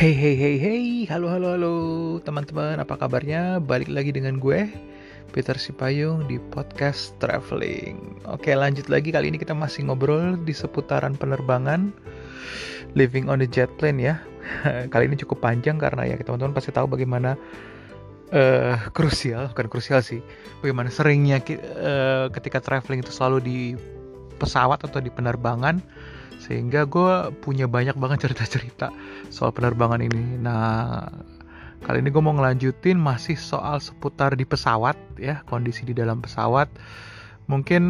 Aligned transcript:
Hey 0.00 0.16
hey 0.16 0.32
hey 0.32 0.56
hey, 0.56 0.84
halo 1.12 1.28
halo 1.28 1.52
halo. 1.52 1.74
Teman-teman, 2.24 2.80
apa 2.80 2.96
kabarnya? 2.96 3.60
Balik 3.60 3.92
lagi 3.92 4.16
dengan 4.16 4.40
gue, 4.40 4.64
Peter 5.28 5.52
Sipayung 5.52 6.24
di 6.24 6.40
podcast 6.40 7.12
traveling. 7.20 8.16
Oke 8.24 8.56
lanjut 8.56 8.88
lagi, 8.88 9.12
kali 9.12 9.28
ini 9.28 9.36
kita 9.36 9.52
masih 9.52 9.84
ngobrol 9.84 10.40
di 10.40 10.56
seputaran 10.56 11.20
penerbangan, 11.20 11.92
living 12.96 13.28
on 13.28 13.44
the 13.44 13.48
jet 13.52 13.68
plane 13.76 14.00
ya. 14.00 14.16
kali 14.96 15.04
ini 15.04 15.20
cukup 15.20 15.44
panjang 15.44 15.76
karena 15.76 16.08
ya 16.08 16.16
teman-teman 16.16 16.56
pasti 16.56 16.72
tahu 16.72 16.96
bagaimana 16.96 17.36
uh, 18.32 18.80
krusial, 18.96 19.52
bukan 19.52 19.68
krusial 19.68 20.00
sih, 20.00 20.24
bagaimana 20.64 20.88
seringnya 20.88 21.44
uh, 21.76 22.32
ketika 22.32 22.56
traveling 22.56 23.04
itu 23.04 23.12
selalu 23.12 23.38
di 23.44 23.58
pesawat 24.40 24.80
atau 24.80 24.96
di 25.04 25.12
penerbangan 25.12 25.76
sehingga 26.38 26.86
gue 26.86 27.34
punya 27.42 27.66
banyak 27.66 27.98
banget 27.98 28.28
cerita-cerita 28.28 28.94
soal 29.32 29.50
penerbangan 29.50 30.00
ini. 30.04 30.38
Nah 30.38 31.08
kali 31.80 32.04
ini 32.04 32.12
gue 32.12 32.22
mau 32.22 32.36
ngelanjutin 32.36 33.00
masih 33.00 33.40
soal 33.40 33.80
seputar 33.80 34.36
di 34.36 34.44
pesawat 34.44 34.94
ya 35.16 35.42
kondisi 35.48 35.82
di 35.82 35.96
dalam 35.96 36.22
pesawat. 36.22 36.70
Mungkin 37.50 37.82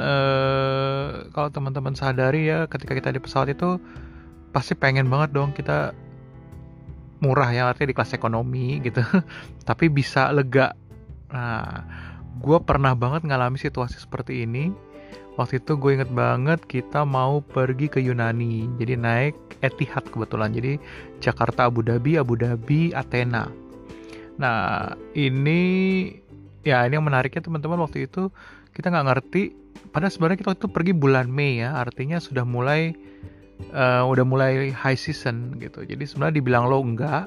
eh, 0.00 1.08
kalau 1.34 1.48
teman-teman 1.52 1.92
sadari 1.92 2.48
ya 2.48 2.64
ketika 2.70 2.96
kita 2.96 3.12
di 3.12 3.20
pesawat 3.20 3.52
itu 3.52 3.76
pasti 4.54 4.72
pengen 4.78 5.10
banget 5.10 5.34
dong 5.34 5.50
kita 5.50 5.92
murah 7.18 7.50
ya 7.50 7.68
artinya 7.68 7.92
di 7.92 7.96
kelas 7.96 8.16
ekonomi 8.16 8.80
gitu. 8.80 9.04
Tapi 9.68 9.92
bisa 9.92 10.32
lega. 10.32 10.72
Nah 11.28 11.84
gue 12.34 12.58
pernah 12.64 12.92
banget 12.98 13.22
ngalami 13.24 13.56
situasi 13.60 14.02
seperti 14.02 14.42
ini 14.42 14.93
waktu 15.34 15.58
itu 15.58 15.74
gue 15.74 15.90
inget 15.98 16.10
banget 16.14 16.62
kita 16.66 17.02
mau 17.02 17.42
pergi 17.42 17.90
ke 17.90 17.98
Yunani. 17.98 18.70
Jadi 18.78 18.94
naik 18.94 19.34
Etihad 19.62 20.06
kebetulan. 20.10 20.54
Jadi 20.54 20.78
Jakarta 21.18 21.66
Abu 21.66 21.82
Dhabi 21.82 22.18
Abu 22.18 22.38
Dhabi 22.38 22.94
Athena. 22.94 23.50
Nah 24.38 24.94
ini 25.14 25.62
ya 26.62 26.86
ini 26.86 26.94
yang 26.96 27.06
menariknya 27.06 27.42
teman-teman 27.44 27.82
waktu 27.82 28.06
itu 28.06 28.30
kita 28.74 28.90
nggak 28.90 29.06
ngerti. 29.10 29.42
Pada 29.90 30.10
sebenarnya 30.10 30.42
kita 30.42 30.48
waktu 30.54 30.60
itu 30.66 30.70
pergi 30.70 30.92
bulan 30.94 31.26
Mei 31.30 31.62
ya. 31.62 31.78
Artinya 31.78 32.18
sudah 32.18 32.42
mulai 32.42 32.94
uh, 33.74 34.02
udah 34.06 34.24
mulai 34.26 34.70
high 34.70 34.98
season 34.98 35.58
gitu. 35.58 35.82
Jadi 35.82 36.02
sebenarnya 36.06 36.38
dibilang 36.42 36.66
lo 36.70 36.82
enggak. 36.82 37.26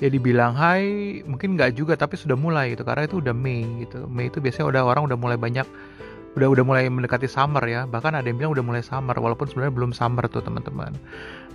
Ya 0.00 0.08
dibilang 0.08 0.56
high 0.56 1.20
mungkin 1.28 1.60
nggak 1.60 1.76
juga 1.76 1.92
tapi 1.92 2.16
sudah 2.16 2.34
mulai 2.34 2.72
gitu. 2.72 2.82
Karena 2.86 3.06
itu 3.06 3.18
udah 3.18 3.34
Mei 3.34 3.62
gitu. 3.84 4.06
Mei 4.06 4.30
itu 4.30 4.38
biasanya 4.38 4.66
udah 4.70 4.82
orang 4.86 5.02
udah 5.06 5.18
mulai 5.18 5.38
banyak 5.38 5.66
udah 6.38 6.48
udah 6.50 6.64
mulai 6.66 6.86
mendekati 6.86 7.26
summer 7.26 7.62
ya. 7.66 7.86
Bahkan 7.90 8.14
ada 8.14 8.26
yang 8.26 8.38
bilang 8.38 8.52
udah 8.54 8.64
mulai 8.64 8.82
summer 8.84 9.16
walaupun 9.18 9.50
sebenarnya 9.50 9.74
belum 9.74 9.90
summer 9.90 10.26
tuh 10.30 10.42
teman-teman. 10.44 10.94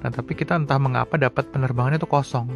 Nah 0.04 0.10
tapi 0.12 0.36
kita 0.36 0.60
entah 0.60 0.80
mengapa 0.80 1.16
dapat 1.16 1.48
penerbangannya 1.52 2.00
tuh 2.02 2.12
kosong. 2.12 2.52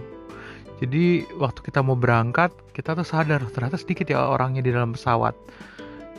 Jadi 0.79 1.27
waktu 1.35 1.59
kita 1.59 1.83
mau 1.83 1.99
berangkat 1.99 2.55
kita 2.71 2.95
tuh 2.95 3.03
sadar 3.03 3.43
ternyata 3.51 3.75
sedikit 3.75 4.07
ya 4.07 4.23
orangnya 4.31 4.63
di 4.63 4.71
dalam 4.71 4.95
pesawat. 4.95 5.35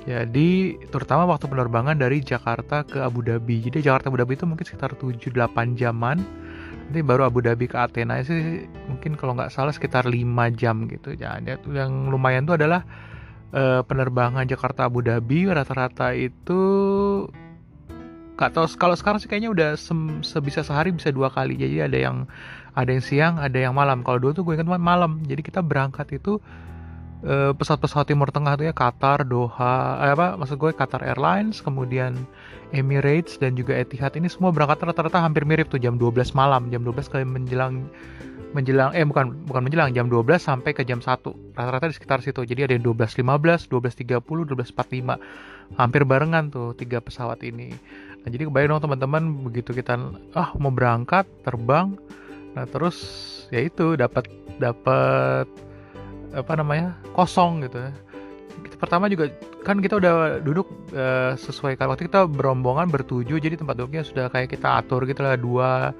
Jadi 0.09 0.81
terutama 0.89 1.29
waktu 1.29 1.45
penerbangan 1.45 2.01
dari 2.01 2.25
Jakarta 2.25 2.85
ke 2.89 3.05
Abu 3.05 3.21
Dhabi. 3.21 3.61
Jadi 3.61 3.85
Jakarta 3.85 4.09
Abu 4.09 4.17
Dhabi 4.21 4.37
itu 4.37 4.49
mungkin 4.49 4.65
sekitar 4.65 4.97
7-8 4.97 5.77
jaman. 5.77 6.25
Nanti 6.89 7.01
baru 7.05 7.29
Abu 7.29 7.45
Dhabi 7.45 7.69
ke 7.69 7.77
Athena 7.77 8.25
sih 8.25 8.65
mungkin 8.89 9.15
kalau 9.21 9.37
nggak 9.37 9.53
salah 9.53 9.73
sekitar 9.73 10.09
5 10.09 10.17
jam 10.57 10.89
gitu. 10.89 11.13
Ya 11.17 11.37
yang 11.69 12.09
lumayan 12.09 12.49
tuh 12.49 12.57
adalah 12.57 12.85
uh, 13.55 13.83
penerbangan 13.87 14.47
Jakarta 14.47 14.87
Abu 14.87 15.03
Dhabi 15.05 15.47
rata-rata 15.51 16.15
itu 16.15 16.61
nggak 18.41 18.73
kalau 18.81 18.97
sekarang 18.97 19.21
sih 19.21 19.29
kayaknya 19.29 19.53
udah 19.53 19.71
sebisa 20.25 20.65
sehari 20.65 20.97
bisa 20.97 21.13
dua 21.13 21.29
kali. 21.29 21.61
Jadi 21.61 21.85
ada 21.85 21.99
yang 22.01 22.17
ada 22.73 22.89
yang 22.89 23.05
siang 23.05 23.35
ada 23.37 23.59
yang 23.61 23.77
malam. 23.77 24.01
Kalau 24.01 24.17
dulu 24.17 24.33
tuh 24.33 24.45
gue 24.49 24.57
ingat 24.57 24.69
malam. 24.81 25.21
Jadi 25.29 25.45
kita 25.45 25.61
berangkat 25.61 26.09
itu 26.17 26.41
pesawat-pesawat 27.29 28.09
Timur 28.09 28.33
Tengah 28.33 28.57
tuh 28.57 28.65
ya 28.69 28.75
Qatar 28.75 29.29
Doha 29.29 30.01
eh, 30.01 30.13
apa 30.17 30.41
maksud 30.41 30.57
gue 30.57 30.73
Qatar 30.73 31.05
Airlines 31.05 31.61
kemudian 31.61 32.17
Emirates 32.73 33.37
dan 33.37 33.59
juga 33.59 33.77
Etihad. 33.77 34.17
Ini 34.17 34.31
semua 34.31 34.55
berangkat 34.55 34.81
rata-rata 34.81 35.21
hampir 35.21 35.45
mirip 35.45 35.69
tuh 35.69 35.83
jam 35.83 35.99
12 36.01 36.33
malam. 36.33 36.71
Jam 36.73 36.81
12 36.87 37.13
kali 37.13 37.25
menjelang 37.27 37.85
menjelang 38.51 38.91
eh 38.99 39.07
bukan 39.07 39.47
bukan 39.47 39.63
menjelang 39.63 39.95
jam 39.95 40.11
12 40.11 40.27
sampai 40.43 40.75
ke 40.75 40.83
jam 40.83 40.99
1 40.99 41.23
rata-rata 41.55 41.87
di 41.91 41.95
sekitar 41.95 42.25
situ. 42.25 42.43
Jadi 42.47 42.67
ada 42.67 42.73
yang 42.73 42.85
12.15 42.89 43.69
12.30 43.69 44.23
12.45 44.23 45.77
hampir 45.79 46.03
barengan 46.09 46.51
tuh 46.51 46.73
tiga 46.75 47.05
pesawat 47.05 47.45
ini. 47.45 47.75
Nah 48.25 48.29
jadi 48.29 48.49
kebayang 48.49 48.77
dong 48.79 48.83
teman-teman 48.91 49.23
begitu 49.45 49.77
kita 49.77 49.99
ah 50.33 50.57
mau 50.57 50.73
berangkat 50.73 51.29
terbang 51.45 51.95
nah 52.51 52.67
terus 52.67 52.99
ya 53.55 53.63
itu 53.63 53.95
dapat 53.95 54.27
dapat 54.59 55.47
apa 56.35 56.53
namanya 56.59 56.97
kosong 57.17 57.67
gitu 57.67 57.79
ya. 57.79 57.93
Pertama 58.81 59.13
juga 59.13 59.29
kan 59.61 59.81
kita 59.81 60.01
udah 60.01 60.41
duduk 60.41 60.69
uh, 60.97 61.37
sesuai 61.37 61.77
waktu 61.77 62.09
kita 62.09 62.25
berombongan 62.29 62.89
bertujuh 62.89 63.37
jadi 63.37 63.61
tempat 63.61 63.77
duduknya 63.77 64.03
sudah 64.05 64.33
kayak 64.33 64.57
kita 64.57 64.81
atur 64.81 65.05
gitu 65.05 65.21
lah 65.21 65.37
dua 65.37 65.93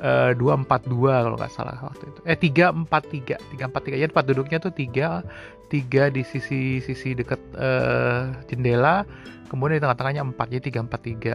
Eh, 0.00 0.32
dua 0.32 0.56
empat 0.56 0.88
dua 0.88 1.28
kalau 1.28 1.36
nggak 1.36 1.52
salah 1.52 1.76
waktu 1.84 2.08
itu. 2.08 2.20
Eh 2.24 2.32
tiga 2.32 2.72
empat 2.72 3.04
tiga 3.12 3.36
tiga 3.52 3.68
empat 3.68 3.84
tiga. 3.84 3.96
Jadi 4.00 4.08
tempat 4.08 4.26
duduknya 4.32 4.56
tuh 4.56 4.72
tiga 4.72 5.20
tiga 5.68 6.08
di 6.08 6.24
sisi 6.24 6.80
sisi 6.80 7.12
dekat 7.12 7.36
uh, 7.52 8.32
jendela 8.48 9.04
kemudian 9.52 9.76
di 9.76 9.82
tengah-tengahnya 9.84 10.24
empat 10.24 10.46
jadi 10.56 10.62
tiga 10.72 10.80
empat 10.88 11.00
tiga. 11.04 11.34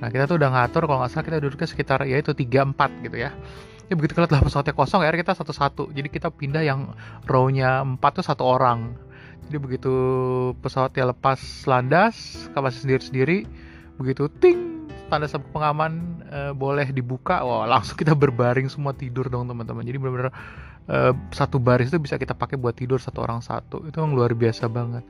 Nah 0.00 0.08
kita 0.08 0.24
tuh 0.24 0.40
udah 0.40 0.50
ngatur 0.56 0.88
kalau 0.88 1.04
nggak 1.04 1.12
salah 1.12 1.26
kita 1.28 1.36
duduknya 1.36 1.68
sekitar 1.68 2.00
ya 2.08 2.16
itu 2.16 2.32
tiga 2.32 2.64
empat 2.64 2.90
gitu 3.04 3.28
ya 3.28 3.30
ya 3.88 3.94
begitu 3.96 4.12
kelihat 4.16 4.32
lah 4.36 4.44
pesawatnya 4.44 4.76
kosong 4.76 5.00
akhirnya 5.00 5.24
kita 5.24 5.34
satu-satu 5.36 5.92
jadi 5.96 6.08
kita 6.12 6.28
pindah 6.32 6.62
yang 6.64 6.92
row-nya 7.24 7.84
tuh 8.12 8.24
satu 8.24 8.44
orang 8.44 8.92
jadi 9.48 9.58
begitu 9.58 9.94
pesawatnya 10.60 11.16
lepas 11.16 11.40
landas 11.64 12.46
kapasitas 12.52 12.84
sendiri-sendiri 12.84 13.48
begitu 13.96 14.28
ting 14.28 14.78
tanda 15.08 15.24
sabuk 15.24 15.50
pengaman 15.56 16.20
uh, 16.28 16.52
boleh 16.52 16.92
dibuka, 16.92 17.40
wah 17.40 17.64
langsung 17.64 17.96
kita 17.96 18.12
berbaring 18.12 18.68
semua 18.68 18.92
tidur 18.92 19.26
dong 19.32 19.48
teman-teman. 19.48 19.82
Jadi 19.82 19.96
benar-benar 19.96 20.30
uh, 20.86 21.12
satu 21.32 21.56
baris 21.56 21.88
itu 21.88 21.98
bisa 21.98 22.20
kita 22.20 22.36
pakai 22.36 22.60
buat 22.60 22.76
tidur 22.76 23.00
satu 23.00 23.24
orang 23.24 23.40
satu. 23.40 23.88
Itu 23.88 24.04
yang 24.04 24.12
luar 24.12 24.36
biasa 24.36 24.68
banget. 24.68 25.02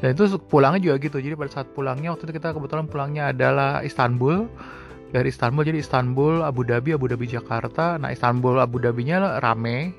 Dan 0.00 0.16
itu 0.16 0.40
pulangnya 0.40 0.80
juga 0.80 0.96
gitu. 0.98 1.20
Jadi 1.20 1.36
pada 1.36 1.52
saat 1.52 1.68
pulangnya 1.70 2.16
waktu 2.16 2.26
itu 2.26 2.32
kita 2.40 2.56
kebetulan 2.56 2.88
pulangnya 2.88 3.30
adalah 3.30 3.84
Istanbul. 3.84 4.48
Dari 5.12 5.28
Istanbul. 5.28 5.62
Jadi 5.68 5.78
Istanbul, 5.84 6.40
Abu 6.40 6.64
Dhabi, 6.64 6.96
Abu 6.96 7.04
Dhabi 7.04 7.28
Jakarta. 7.28 8.00
Nah 8.00 8.08
Istanbul, 8.08 8.56
Abu 8.58 8.80
Dhabinya 8.80 9.38
rame. 9.44 9.92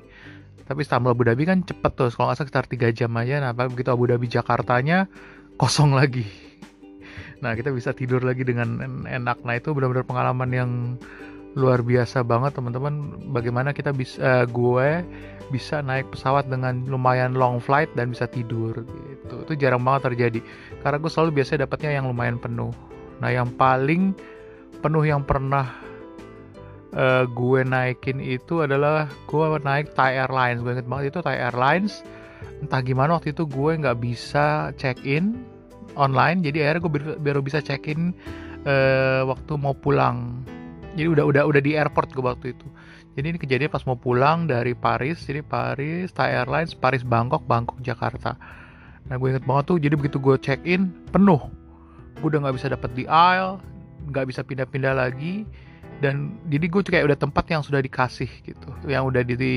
Tapi 0.66 0.82
Istanbul 0.82 1.14
Abu 1.14 1.22
Dhabi 1.22 1.46
kan 1.46 1.62
cepet 1.62 1.92
tuh, 1.94 2.10
kalau 2.10 2.32
nggak 2.32 2.40
salah 2.40 2.48
sekitar 2.50 2.66
3 2.66 2.90
jam 2.90 3.14
aja. 3.14 3.38
Nah 3.38 3.54
begitu 3.54 3.94
Abu 3.94 4.10
Dhabi 4.10 4.26
Jakartanya 4.26 5.06
kosong 5.56 5.94
lagi. 5.94 6.26
Nah 7.34 7.52
kita 7.52 7.76
bisa 7.76 7.92
tidur 7.92 8.24
lagi 8.24 8.40
dengan 8.40 9.04
enak. 9.04 9.44
Nah 9.44 9.60
itu 9.60 9.76
benar-benar 9.76 10.08
pengalaman 10.08 10.48
yang 10.48 10.70
luar 11.54 11.84
biasa 11.84 12.24
banget 12.24 12.56
teman-teman. 12.56 13.20
Bagaimana 13.36 13.76
kita 13.76 13.92
bisa 13.92 14.16
uh, 14.16 14.44
gue 14.48 15.04
bisa 15.52 15.84
naik 15.84 16.08
pesawat 16.08 16.48
dengan 16.48 16.88
lumayan 16.88 17.36
long 17.36 17.60
flight 17.60 17.92
dan 17.94 18.16
bisa 18.16 18.24
tidur 18.24 18.72
gitu. 18.80 19.34
Itu 19.44 19.52
jarang 19.60 19.84
banget 19.84 20.14
terjadi. 20.14 20.40
Karena 20.80 20.96
gue 20.96 21.10
selalu 21.12 21.30
biasa 21.42 21.60
dapatnya 21.60 22.00
yang 22.00 22.08
lumayan 22.08 22.40
penuh. 22.40 22.72
Nah 23.20 23.28
yang 23.28 23.52
paling 23.54 24.16
penuh 24.84 25.00
yang 25.08 25.24
pernah 25.24 25.72
uh, 26.92 27.24
gue 27.24 27.60
naikin 27.64 28.20
itu 28.20 28.60
adalah 28.60 29.08
gue 29.24 29.44
naik 29.64 29.96
Thai 29.96 30.20
Airlines. 30.20 30.60
Gue 30.60 30.76
inget 30.76 30.84
banget 30.84 31.16
itu 31.16 31.20
Thai 31.24 31.40
Airlines. 31.40 32.04
Entah 32.60 32.84
gimana 32.84 33.16
waktu 33.16 33.32
itu 33.32 33.48
gue 33.48 33.80
nggak 33.80 33.98
bisa 34.04 34.76
check 34.76 35.00
in 35.08 35.40
online. 35.96 36.44
Jadi 36.44 36.60
akhirnya 36.60 36.80
gue 36.84 36.92
baru 37.16 37.40
bisa 37.40 37.64
check 37.64 37.88
in 37.88 38.12
uh, 38.68 39.24
waktu 39.24 39.56
mau 39.56 39.72
pulang. 39.72 40.44
Jadi 40.94 41.08
udah 41.10 41.24
udah 41.26 41.42
udah 41.48 41.60
di 41.64 41.74
airport 41.74 42.12
gue 42.12 42.20
waktu 42.20 42.46
itu. 42.52 42.68
Jadi 43.14 43.26
ini 43.32 43.38
kejadian 43.38 43.70
pas 43.70 43.82
mau 43.88 43.96
pulang 43.96 44.46
dari 44.46 44.76
Paris. 44.76 45.24
Jadi 45.24 45.40
Paris 45.40 46.12
Thai 46.12 46.44
Airlines 46.44 46.76
Paris 46.76 47.02
Bangkok 47.02 47.48
Bangkok 47.48 47.80
Jakarta. 47.80 48.36
Nah 49.08 49.16
gue 49.16 49.28
inget 49.32 49.48
banget 49.48 49.64
tuh. 49.72 49.78
Jadi 49.80 49.94
begitu 49.96 50.20
gue 50.20 50.36
check 50.38 50.60
in 50.68 50.92
penuh. 51.08 51.40
Gue 52.20 52.28
udah 52.30 52.46
nggak 52.46 52.56
bisa 52.60 52.68
dapet 52.70 52.92
di 52.94 53.08
aisle 53.10 53.73
nggak 54.08 54.24
bisa 54.28 54.40
pindah-pindah 54.44 54.94
lagi. 54.96 55.44
Dan 56.02 56.36
jadi 56.50 56.66
gue 56.66 56.82
kayak 56.82 57.06
udah 57.06 57.18
tempat 57.18 57.44
yang 57.48 57.62
sudah 57.62 57.80
dikasih 57.80 58.28
gitu. 58.44 58.68
Yang 58.84 59.02
udah 59.14 59.22
di 59.24 59.54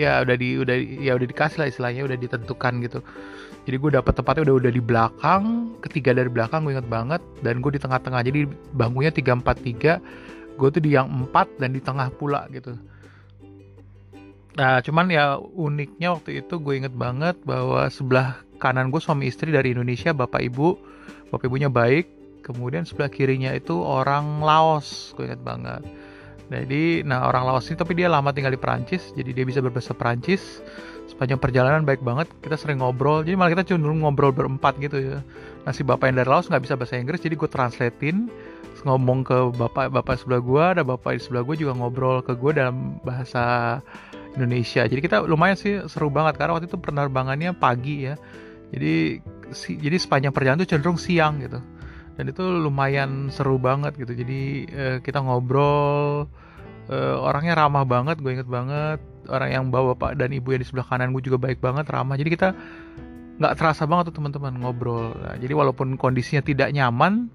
ya 0.00 0.24
udah 0.24 0.36
di 0.40 0.48
udah 0.56 0.76
ya 0.98 1.12
udah 1.14 1.28
dikasih 1.28 1.58
lah 1.62 1.68
istilahnya 1.70 2.02
udah 2.04 2.18
ditentukan 2.18 2.72
gitu. 2.84 3.00
Jadi 3.62 3.76
gue 3.78 3.90
dapet 3.94 4.12
tempatnya 4.18 4.42
udah 4.50 4.56
udah 4.58 4.72
di 4.74 4.82
belakang 4.82 5.42
ketiga 5.86 6.10
dari 6.10 6.26
belakang 6.26 6.66
gue 6.66 6.74
inget 6.74 6.88
banget. 6.90 7.22
Dan 7.40 7.62
gue 7.62 7.70
di 7.70 7.80
tengah-tengah 7.80 8.20
jadi 8.26 8.50
bangkunya 8.74 9.12
tiga 9.14 9.38
empat 9.38 9.56
tiga 9.62 10.02
gue 10.52 10.68
tuh 10.68 10.84
di 10.84 10.92
yang 10.92 11.08
empat 11.08 11.48
dan 11.56 11.72
di 11.72 11.80
tengah 11.80 12.12
pula 12.12 12.44
gitu. 12.52 12.76
Nah 14.52 14.84
cuman 14.84 15.08
ya 15.08 15.40
uniknya 15.40 16.12
waktu 16.12 16.44
itu 16.44 16.60
gue 16.60 16.74
inget 16.76 16.92
banget 16.92 17.40
bahwa 17.46 17.88
sebelah 17.88 18.42
kanan 18.60 18.92
gue 18.92 19.00
suami 19.00 19.32
istri 19.32 19.48
dari 19.48 19.72
Indonesia 19.72 20.12
bapak 20.12 20.42
ibu. 20.44 20.76
Bapak 21.32 21.48
ibunya 21.48 21.72
baik 21.72 22.21
kemudian 22.42 22.82
sebelah 22.82 23.08
kirinya 23.08 23.54
itu 23.54 23.78
orang 23.78 24.42
Laos 24.42 25.14
gue 25.16 25.30
inget 25.30 25.40
banget. 25.40 25.82
Jadi 26.52 27.00
nah 27.08 27.24
orang 27.30 27.48
Laos 27.48 27.70
ini 27.72 27.80
tapi 27.80 27.96
dia 27.96 28.12
lama 28.12 28.28
tinggal 28.34 28.52
di 28.52 28.60
Perancis 28.60 29.14
jadi 29.16 29.30
dia 29.32 29.44
bisa 29.46 29.62
berbahasa 29.64 29.96
Perancis. 29.96 30.60
Sepanjang 31.08 31.40
perjalanan 31.40 31.86
baik 31.86 32.02
banget 32.02 32.28
kita 32.44 32.58
sering 32.58 32.82
ngobrol 32.82 33.24
jadi 33.24 33.38
malah 33.38 33.54
kita 33.54 33.72
cenderung 33.72 34.04
ngobrol 34.04 34.34
berempat 34.34 34.76
gitu 34.82 34.98
ya. 35.00 35.18
Nah 35.64 35.72
si 35.72 35.86
bapak 35.86 36.12
yang 36.12 36.20
dari 36.20 36.28
Laos 36.28 36.50
nggak 36.50 36.62
bisa 36.66 36.74
bahasa 36.76 36.98
Inggris 36.98 37.22
jadi 37.22 37.38
gue 37.38 37.48
translatein 37.48 38.28
ngomong 38.82 39.22
ke 39.22 39.38
bapak 39.54 39.94
bapak 39.94 40.18
sebelah 40.18 40.42
gue 40.42 40.62
ada 40.62 40.82
bapak 40.82 41.14
di 41.14 41.20
sebelah 41.22 41.46
gue 41.46 41.54
juga 41.54 41.72
ngobrol 41.78 42.18
ke 42.18 42.34
gue 42.34 42.50
dalam 42.50 42.98
bahasa 43.06 43.78
Indonesia. 44.34 44.82
Jadi 44.84 45.00
kita 45.00 45.22
lumayan 45.22 45.54
sih 45.54 45.86
seru 45.86 46.10
banget 46.10 46.40
karena 46.40 46.58
waktu 46.58 46.66
itu 46.66 46.80
penerbangannya 46.80 47.54
pagi 47.54 48.10
ya. 48.10 48.18
Jadi 48.72 49.20
si, 49.52 49.76
jadi 49.76 50.00
sepanjang 50.00 50.32
perjalanan 50.32 50.64
itu 50.64 50.74
cenderung 50.74 50.96
siang 50.98 51.38
gitu 51.44 51.60
dan 52.16 52.24
itu 52.28 52.42
lumayan 52.44 53.32
seru 53.32 53.56
banget 53.56 53.96
gitu. 53.96 54.12
Jadi 54.12 54.68
uh, 54.72 54.98
kita 55.00 55.24
ngobrol 55.24 56.28
uh, 56.92 57.16
orangnya 57.20 57.56
ramah 57.56 57.84
banget 57.88 58.20
gue 58.20 58.32
inget 58.32 58.48
banget. 58.48 59.00
Orang 59.30 59.50
yang 59.54 59.64
bawa 59.70 59.94
bapak 59.94 60.18
dan 60.18 60.34
ibu 60.34 60.50
yang 60.50 60.60
di 60.60 60.66
sebelah 60.66 60.86
kanan 60.86 61.14
gue 61.14 61.22
juga 61.22 61.38
baik 61.38 61.62
banget 61.62 61.86
ramah. 61.88 62.18
Jadi 62.18 62.30
kita 62.34 62.48
nggak 63.38 63.54
terasa 63.56 63.88
banget 63.88 64.12
tuh 64.12 64.22
teman-teman 64.22 64.54
ngobrol. 64.60 65.14
Nah, 65.16 65.38
jadi 65.38 65.54
walaupun 65.56 65.96
kondisinya 65.96 66.42
tidak 66.44 66.74
nyaman 66.74 67.30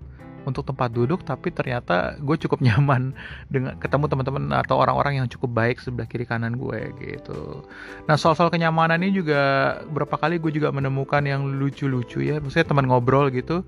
untuk 0.48 0.64
tempat 0.64 0.96
duduk 0.96 1.28
tapi 1.28 1.52
ternyata 1.52 2.16
gue 2.24 2.40
cukup 2.40 2.64
nyaman 2.68 3.12
dengan 3.52 3.76
ketemu 3.76 4.08
teman-teman 4.08 4.44
atau 4.56 4.80
orang-orang 4.80 5.20
yang 5.20 5.28
cukup 5.28 5.52
baik 5.52 5.84
sebelah 5.84 6.08
kiri 6.08 6.24
kanan 6.24 6.56
gue 6.56 6.96
gitu. 7.04 7.68
Nah 8.08 8.16
soal-soal 8.16 8.48
kenyamanan 8.48 9.04
ini 9.04 9.20
juga 9.20 9.76
berapa 9.92 10.16
kali 10.16 10.40
gue 10.40 10.56
juga 10.56 10.72
menemukan 10.72 11.22
yang 11.28 11.44
lucu-lucu 11.60 12.24
ya, 12.24 12.40
maksudnya 12.40 12.72
teman 12.72 12.88
ngobrol 12.88 13.28
gitu. 13.36 13.68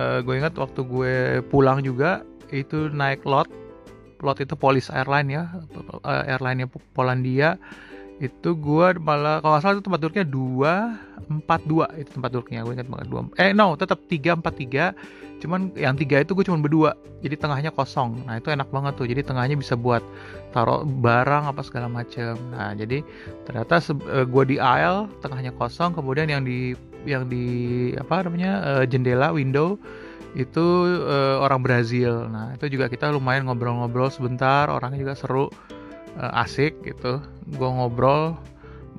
Uh, 0.00 0.24
gue 0.24 0.34
ingat 0.40 0.56
waktu 0.56 0.80
gue 0.84 1.14
pulang 1.52 1.84
juga 1.84 2.24
itu 2.52 2.88
naik 2.92 3.24
lot, 3.24 3.48
lot 4.24 4.38
itu 4.40 4.56
Polis 4.56 4.88
Airline 4.92 5.28
ya, 5.28 5.42
uh, 6.04 6.24
airline 6.28 6.68
Polandia. 6.96 7.60
Itu 8.22 8.54
gue 8.54 8.96
malah 9.02 9.42
kalau 9.42 9.58
salah 9.58 9.74
itu 9.76 9.84
tempat 9.84 10.00
duduknya 10.00 10.24
dua 10.28 10.94
empat 11.26 11.60
dua 11.66 11.90
itu 11.98 12.12
tempat 12.12 12.30
duduknya 12.30 12.62
gue 12.62 12.74
ingat 12.76 12.86
banget 12.90 13.06
dua 13.08 13.20
eh 13.40 13.50
no 13.50 13.74
tetap 13.74 13.98
tiga 14.06 14.38
empat 14.38 14.54
tiga. 14.56 14.84
Cuman 15.42 15.74
yang 15.74 15.98
tiga 15.98 16.22
itu 16.22 16.38
gue 16.38 16.46
cuma 16.46 16.62
berdua 16.62 16.94
jadi 17.18 17.34
tengahnya 17.34 17.74
kosong. 17.74 18.22
Nah 18.30 18.38
itu 18.38 18.54
enak 18.54 18.70
banget 18.70 18.94
tuh 18.94 19.10
jadi 19.10 19.26
tengahnya 19.26 19.58
bisa 19.58 19.74
buat 19.74 20.06
taruh 20.52 20.84
barang 20.84 21.48
apa 21.48 21.64
segala 21.64 21.88
macam 21.88 22.36
nah 22.52 22.76
jadi 22.76 23.00
ternyata 23.48 23.80
uh, 23.80 24.28
gue 24.28 24.44
di 24.46 24.56
aisle 24.60 25.08
tengahnya 25.24 25.50
kosong 25.56 25.96
kemudian 25.96 26.28
yang 26.28 26.44
di 26.44 26.76
yang 27.04 27.26
di 27.26 27.90
apa 27.98 28.26
namanya 28.26 28.52
uh, 28.62 28.84
jendela 28.86 29.34
window 29.34 29.78
itu 30.32 30.64
uh, 31.04 31.44
orang 31.44 31.60
Brazil. 31.60 32.28
Nah 32.28 32.56
itu 32.56 32.72
juga 32.72 32.88
kita 32.88 33.12
lumayan 33.12 33.44
ngobrol-ngobrol 33.48 34.08
sebentar 34.08 34.68
orangnya 34.72 35.04
juga 35.04 35.14
seru 35.16 35.44
uh, 36.16 36.42
asik 36.42 36.80
gitu. 36.84 37.20
Gue 37.52 37.68
ngobrol 37.68 38.40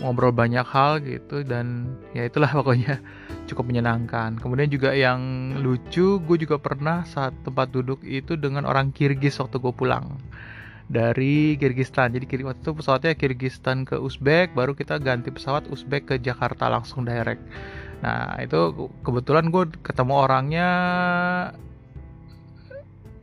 ngobrol 0.01 0.33
banyak 0.33 0.65
hal 0.65 1.05
gitu 1.05 1.45
dan 1.45 1.85
ya 2.17 2.25
itulah 2.25 2.49
pokoknya 2.61 3.01
cukup 3.49 3.65
menyenangkan. 3.69 4.37
Kemudian 4.37 4.69
juga 4.69 4.93
yang 4.93 5.53
lucu 5.61 6.21
gue 6.21 6.37
juga 6.37 6.61
pernah 6.61 7.05
saat 7.05 7.33
tempat 7.41 7.73
duduk 7.73 8.01
itu 8.05 8.37
dengan 8.37 8.65
orang 8.69 8.93
Kirgis 8.93 9.41
waktu 9.41 9.57
gue 9.57 9.73
pulang 9.73 10.21
dari 10.89 11.57
Kirgistan. 11.57 12.13
Jadi 12.13 12.25
waktu 12.45 12.61
itu 12.61 12.71
pesawatnya 12.77 13.13
Kirgistan 13.17 13.89
ke 13.89 13.97
Uzbek 13.97 14.53
baru 14.53 14.77
kita 14.77 15.01
ganti 15.01 15.33
pesawat 15.33 15.65
Uzbek 15.69 16.13
ke 16.13 16.15
Jakarta 16.21 16.69
langsung 16.69 17.05
direct 17.09 17.41
nah 18.03 18.35
itu 18.43 18.91
kebetulan 19.07 19.47
gue 19.47 19.63
ketemu 19.79 20.13
orangnya 20.27 20.69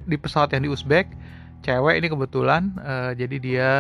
di 0.09 0.17
pesawat 0.17 0.57
yang 0.57 0.65
di 0.65 0.71
Uzbek 0.73 1.13
cewek 1.61 2.01
ini 2.01 2.09
kebetulan 2.09 2.73
uh, 2.81 3.13
jadi 3.13 3.37
dia 3.37 3.71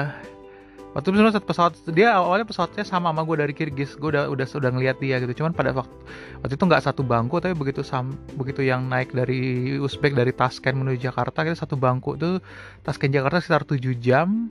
waktu 0.90 1.14
itu 1.14 1.22
satu 1.30 1.46
pesawat 1.46 1.72
dia 1.94 2.18
awalnya 2.18 2.44
pesawatnya 2.44 2.82
sama 2.82 3.14
sama 3.14 3.22
gue 3.22 3.36
dari 3.38 3.54
Kirgis 3.54 3.94
gue 3.94 4.10
udah 4.10 4.26
udah 4.26 4.46
sudah 4.46 4.74
ngeliat 4.74 4.98
dia 4.98 5.22
gitu. 5.22 5.42
Cuman 5.42 5.54
pada 5.54 5.70
waktu 5.70 5.94
waktu 6.42 6.54
itu 6.58 6.64
nggak 6.66 6.82
satu 6.82 7.06
bangku 7.06 7.38
tapi 7.38 7.54
begitu 7.54 7.86
sam 7.86 8.14
begitu 8.34 8.66
yang 8.66 8.90
naik 8.90 9.14
dari 9.14 9.74
Uzbek 9.78 10.18
dari 10.18 10.34
Tashkent 10.34 10.76
menuju 10.76 10.98
Jakarta 11.10 11.46
kita 11.46 11.56
satu 11.56 11.78
bangku 11.78 12.18
tuh 12.18 12.42
Tashkent 12.82 13.14
Jakarta 13.14 13.38
sekitar 13.38 13.64
7 13.66 13.78
jam. 14.02 14.50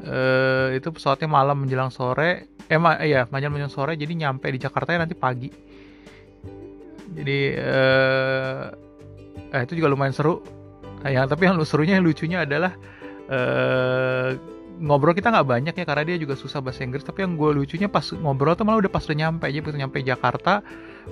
Uh, 0.00 0.72
itu 0.72 0.88
pesawatnya 0.96 1.28
malam 1.28 1.60
menjelang 1.60 1.92
sore 1.92 2.48
eh 2.72 2.80
ma 2.80 2.96
iya 3.04 3.28
malam 3.28 3.52
menjelang 3.52 3.68
sore 3.68 4.00
jadi 4.00 4.08
nyampe 4.16 4.48
di 4.48 4.56
Jakarta 4.56 4.96
nanti 4.96 5.12
pagi 5.12 5.52
jadi 7.10 7.38
uh, 7.58 8.62
eh, 9.50 9.60
itu 9.66 9.78
juga 9.82 9.90
lumayan 9.90 10.14
seru. 10.14 10.42
Nah, 11.02 11.10
yang 11.10 11.26
tapi 11.26 11.48
yang 11.48 11.58
serunya 11.66 11.98
yang 11.98 12.06
lucunya 12.06 12.44
adalah 12.46 12.76
uh, 13.26 14.36
ngobrol 14.80 15.12
kita 15.12 15.28
nggak 15.28 15.48
banyak 15.48 15.74
ya 15.76 15.84
karena 15.84 16.04
dia 16.06 16.16
juga 16.20 16.38
susah 16.38 16.62
bahasa 16.62 16.86
Inggris. 16.86 17.02
Tapi 17.02 17.26
yang 17.26 17.34
gue 17.34 17.50
lucunya 17.50 17.90
pas 17.90 18.04
ngobrol 18.14 18.54
tuh 18.54 18.62
malah 18.62 18.86
udah 18.86 18.92
pas 18.92 19.02
udah 19.02 19.18
nyampe 19.18 19.44
aja 19.50 19.58
begitu 19.60 19.78
nyampe 19.80 19.98
Jakarta 20.06 20.62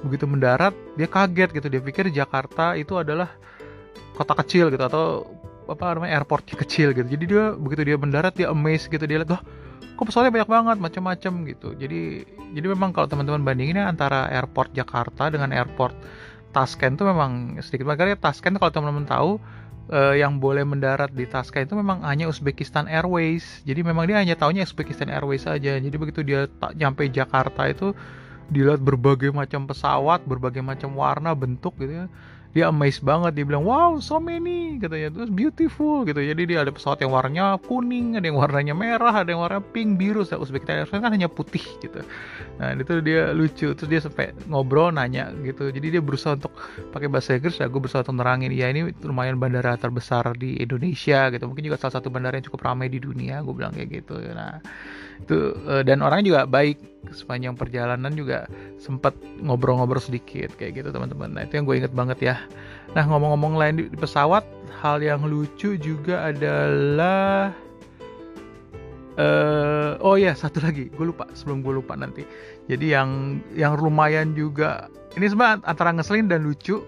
begitu 0.04 0.24
mendarat 0.30 0.74
dia 0.94 1.08
kaget 1.10 1.50
gitu. 1.56 1.66
Dia 1.66 1.80
pikir 1.82 2.04
Jakarta 2.14 2.78
itu 2.78 2.94
adalah 2.94 3.34
kota 4.14 4.34
kecil 4.38 4.70
gitu 4.70 4.84
atau 4.86 5.26
apa 5.68 5.98
namanya 5.98 6.16
airportnya 6.16 6.54
kecil 6.54 6.94
gitu. 6.94 7.08
Jadi 7.10 7.24
dia 7.26 7.44
begitu 7.58 7.82
dia 7.82 7.96
mendarat 7.98 8.32
dia 8.38 8.54
amazed 8.54 8.86
gitu. 8.88 9.02
Dia 9.02 9.24
lihat 9.24 9.34
oh 9.34 9.42
kok 9.98 10.04
pesawatnya 10.06 10.32
banyak 10.34 10.50
banget 10.50 10.76
macam-macam 10.78 11.32
gitu 11.48 11.68
jadi 11.74 12.24
jadi 12.54 12.66
memang 12.72 12.90
kalau 12.94 13.06
teman-teman 13.10 13.42
bandinginnya 13.44 13.90
antara 13.90 14.30
airport 14.32 14.72
Jakarta 14.72 15.28
dengan 15.28 15.50
airport 15.52 15.94
Tashkent 16.48 16.96
tuh 16.96 17.06
memang 17.10 17.60
sedikit 17.60 17.84
makanya 17.84 18.16
Tashkent 18.16 18.56
kalau 18.56 18.72
teman-teman 18.72 19.04
tahu 19.04 19.30
uh, 19.92 20.14
yang 20.16 20.40
boleh 20.40 20.64
mendarat 20.64 21.12
di 21.12 21.28
Taska 21.28 21.64
itu 21.64 21.76
memang 21.76 22.04
hanya 22.04 22.28
Uzbekistan 22.28 22.88
Airways. 22.88 23.64
Jadi 23.64 23.84
memang 23.84 24.08
dia 24.08 24.20
hanya 24.20 24.36
tahunya 24.36 24.64
Uzbekistan 24.64 25.12
Airways 25.12 25.44
saja. 25.44 25.76
Jadi 25.76 25.96
begitu 25.96 26.20
dia 26.24 26.48
tak 26.60 26.76
nyampe 26.76 27.08
Jakarta 27.08 27.68
itu 27.68 27.92
dilihat 28.48 28.80
berbagai 28.80 29.28
macam 29.28 29.68
pesawat, 29.68 30.24
berbagai 30.24 30.64
macam 30.64 30.96
warna, 30.96 31.36
bentuk 31.36 31.76
gitu 31.76 32.04
ya 32.04 32.06
dia 32.56 32.72
amazed 32.72 33.04
banget 33.04 33.36
dia 33.36 33.44
bilang 33.44 33.62
wow 33.62 34.00
so 34.00 34.16
many 34.16 34.80
katanya. 34.80 35.12
Terus 35.12 35.30
beautiful 35.30 36.08
gitu. 36.08 36.16
Jadi 36.16 36.42
dia 36.48 36.64
ada 36.64 36.72
pesawat 36.72 37.04
yang 37.04 37.12
warnanya 37.12 37.60
kuning 37.60 38.16
ada 38.16 38.24
yang 38.24 38.40
warnanya 38.40 38.72
merah 38.72 39.12
ada 39.20 39.30
yang 39.30 39.44
warna 39.44 39.60
pink 39.60 40.00
biru. 40.00 40.24
Uzbekistan 40.24 40.82
Airways 40.84 41.02
kan 41.02 41.12
hanya 41.12 41.28
putih 41.28 41.62
gitu. 41.84 42.00
Nah 42.56 42.72
itu 42.72 43.04
dia 43.04 43.36
lucu. 43.36 43.76
Terus 43.76 43.88
dia 43.88 44.00
sampai 44.00 44.32
ngobrol 44.48 44.90
nanya 44.90 45.30
gitu. 45.44 45.68
Jadi 45.68 45.98
dia 45.98 46.02
berusaha 46.02 46.34
untuk 46.40 46.56
pakai 46.90 47.06
bahasa 47.12 47.36
Inggris 47.36 47.60
ya. 47.60 47.68
Gue 47.68 47.84
berusaha 47.84 48.02
untuk 48.02 48.16
nerangin. 48.16 48.50
Ya 48.50 48.72
ini 48.72 48.90
lumayan 49.04 49.36
bandara 49.36 49.76
terbesar 49.76 50.32
di 50.34 50.56
Indonesia 50.56 51.28
gitu. 51.28 51.44
Mungkin 51.46 51.68
juga 51.68 51.76
salah 51.76 52.00
satu 52.00 52.08
bandara 52.08 52.40
yang 52.40 52.46
cukup 52.48 52.64
ramai 52.64 52.88
di 52.88 52.98
dunia 52.98 53.44
gue 53.44 53.54
bilang 53.54 53.76
kayak 53.76 54.02
gitu. 54.02 54.16
Nah 54.32 54.64
itu 55.20 55.54
eh, 55.66 55.82
dan 55.82 56.00
orangnya 56.00 56.26
juga 56.34 56.42
baik. 56.48 56.78
Sepanjang 57.08 57.56
perjalanan 57.56 58.12
juga 58.12 58.44
sempat 58.76 59.16
ngobrol-ngobrol 59.40 60.02
sedikit 60.02 60.52
kayak 60.60 60.82
gitu 60.82 60.88
teman-teman. 60.92 61.32
Nah 61.32 61.42
itu 61.48 61.56
yang 61.56 61.64
gue 61.64 61.76
inget 61.80 61.94
banget 61.94 62.18
ya. 62.20 62.36
Nah 62.92 63.06
ngomong-ngomong 63.08 63.54
lain 63.56 63.74
di, 63.80 63.84
di 63.88 63.96
pesawat 63.96 64.44
hal 64.82 65.00
yang 65.00 65.24
lucu 65.24 65.80
juga 65.80 66.28
adalah 66.28 67.54
uh, 69.16 69.96
oh 70.04 70.20
ya 70.20 70.36
satu 70.36 70.60
lagi. 70.60 70.92
Gue 70.92 71.08
lupa 71.08 71.24
sebelum 71.32 71.64
gue 71.64 71.80
lupa 71.80 71.96
nanti. 71.96 72.28
Jadi 72.68 72.92
yang 72.92 73.40
yang 73.56 73.78
lumayan 73.80 74.36
juga 74.36 74.92
ini 75.16 75.26
sebenarnya 75.26 75.64
antara 75.64 75.90
ngeselin 75.96 76.28
dan 76.28 76.44
lucu 76.44 76.84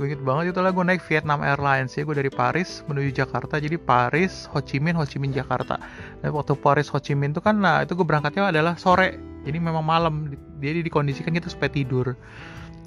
gue 0.00 0.08
inget 0.08 0.24
banget 0.24 0.56
itu 0.56 0.64
lah 0.64 0.72
gue 0.72 0.80
naik 0.80 1.04
Vietnam 1.04 1.44
Airlines 1.44 1.92
ya. 1.92 2.08
Gue 2.08 2.16
dari 2.16 2.32
Paris 2.32 2.80
menuju 2.88 3.12
Jakarta 3.12 3.60
jadi 3.60 3.76
Paris 3.76 4.48
Ho 4.48 4.64
Chi 4.64 4.80
Minh 4.80 4.96
Ho 4.96 5.04
Chi 5.04 5.20
Minh 5.20 5.36
Jakarta. 5.36 5.76
Dan 6.24 6.32
waktu 6.32 6.56
Paris 6.56 6.88
Ho 6.88 6.96
Chi 7.04 7.12
Minh 7.12 7.36
itu 7.36 7.44
kan 7.44 7.60
nah 7.60 7.84
itu 7.84 7.92
gue 7.92 8.06
berangkatnya 8.08 8.48
adalah 8.48 8.80
sore. 8.80 9.20
Jadi 9.44 9.60
memang 9.60 9.84
malam. 9.84 10.32
Jadi 10.56 10.88
dikondisikan 10.88 11.36
kita 11.36 11.52
supaya 11.52 11.68
tidur. 11.68 12.16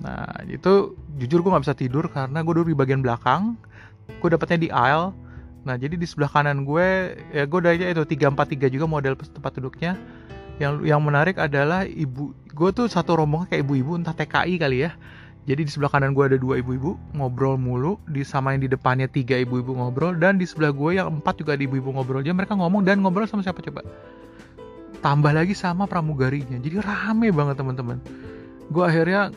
Nah 0.02 0.26
itu 0.50 0.98
jujur 1.22 1.46
gue 1.46 1.50
nggak 1.54 1.64
bisa 1.70 1.78
tidur 1.78 2.10
karena 2.10 2.42
gue 2.42 2.54
duduk 2.58 2.74
di 2.74 2.78
bagian 2.82 3.06
belakang. 3.06 3.62
Gue 4.18 4.34
dapetnya 4.34 4.58
di 4.58 4.70
aisle. 4.74 5.14
Nah 5.70 5.78
jadi 5.78 5.94
di 5.94 6.10
sebelah 6.10 6.34
kanan 6.34 6.66
gue 6.66 7.14
ya 7.30 7.46
gue 7.46 7.60
udah 7.62 7.78
itu 7.78 8.10
tiga 8.10 8.34
empat 8.34 8.58
tiga 8.58 8.66
juga 8.74 8.90
model 8.90 9.14
tempat 9.22 9.54
duduknya. 9.62 10.02
Yang 10.58 10.82
yang 10.90 11.02
menarik 11.06 11.38
adalah 11.38 11.86
ibu 11.86 12.34
gue 12.34 12.70
tuh 12.74 12.90
satu 12.90 13.22
rombongan 13.22 13.54
kayak 13.54 13.70
ibu-ibu 13.70 14.02
entah 14.02 14.18
TKI 14.18 14.58
kali 14.58 14.90
ya 14.90 14.98
jadi 15.44 15.68
di 15.68 15.72
sebelah 15.72 15.92
kanan 15.92 16.16
gue 16.16 16.24
ada 16.24 16.38
dua 16.40 16.64
ibu-ibu 16.64 16.96
ngobrol 17.20 17.60
mulu, 17.60 18.00
di 18.08 18.24
sama 18.24 18.56
yang 18.56 18.64
di 18.64 18.72
depannya 18.72 19.12
tiga 19.12 19.36
ibu-ibu 19.36 19.76
ngobrol 19.76 20.16
dan 20.16 20.40
di 20.40 20.48
sebelah 20.48 20.72
gue 20.72 20.96
yang 20.96 21.20
empat 21.20 21.44
juga 21.44 21.60
ada 21.60 21.64
ibu-ibu 21.68 21.92
ngobrol. 21.92 22.24
Jadi 22.24 22.32
mereka 22.32 22.56
ngomong 22.56 22.88
dan 22.88 23.04
ngobrol 23.04 23.28
sama 23.28 23.44
siapa 23.44 23.60
coba? 23.60 23.84
Tambah 25.04 25.36
lagi 25.36 25.52
sama 25.52 25.84
pramugarinya. 25.84 26.56
Jadi 26.64 26.80
rame 26.80 27.28
banget 27.36 27.60
teman-teman. 27.60 28.00
Gue 28.72 28.88
akhirnya 28.88 29.36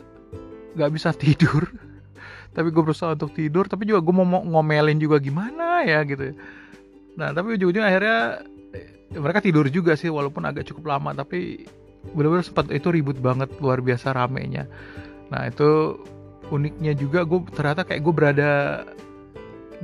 nggak 0.79 0.91
bisa 0.95 1.11
tidur. 1.11 1.67
tapi 2.55 2.71
gue 2.71 2.83
berusaha 2.87 3.19
untuk 3.19 3.35
tidur. 3.35 3.67
Tapi 3.67 3.91
juga 3.91 3.99
gue 3.99 4.15
mau 4.15 4.47
ngomelin 4.47 5.03
juga 5.03 5.19
gimana 5.19 5.83
ya 5.83 6.07
gitu. 6.07 6.31
Ya. 6.31 6.35
Nah 7.19 7.35
tapi 7.35 7.59
ujung-ujungnya 7.59 7.83
akhirnya 7.83 8.47
eh, 8.79 9.19
mereka 9.19 9.43
tidur 9.43 9.67
juga 9.75 9.99
sih 9.99 10.07
walaupun 10.07 10.47
agak 10.47 10.71
cukup 10.71 10.87
lama. 10.87 11.19
Tapi 11.19 11.67
benar-benar 12.15 12.47
sempat 12.47 12.71
itu 12.71 12.95
ribut 12.95 13.19
banget 13.19 13.51
luar 13.59 13.83
biasa 13.83 14.15
ramenya 14.15 14.71
nah 15.26 15.47
itu 15.47 15.99
uniknya 16.50 16.95
juga 16.95 17.26
gue 17.26 17.42
ternyata 17.50 17.83
kayak 17.83 18.00
gue 18.06 18.14
berada 18.14 18.50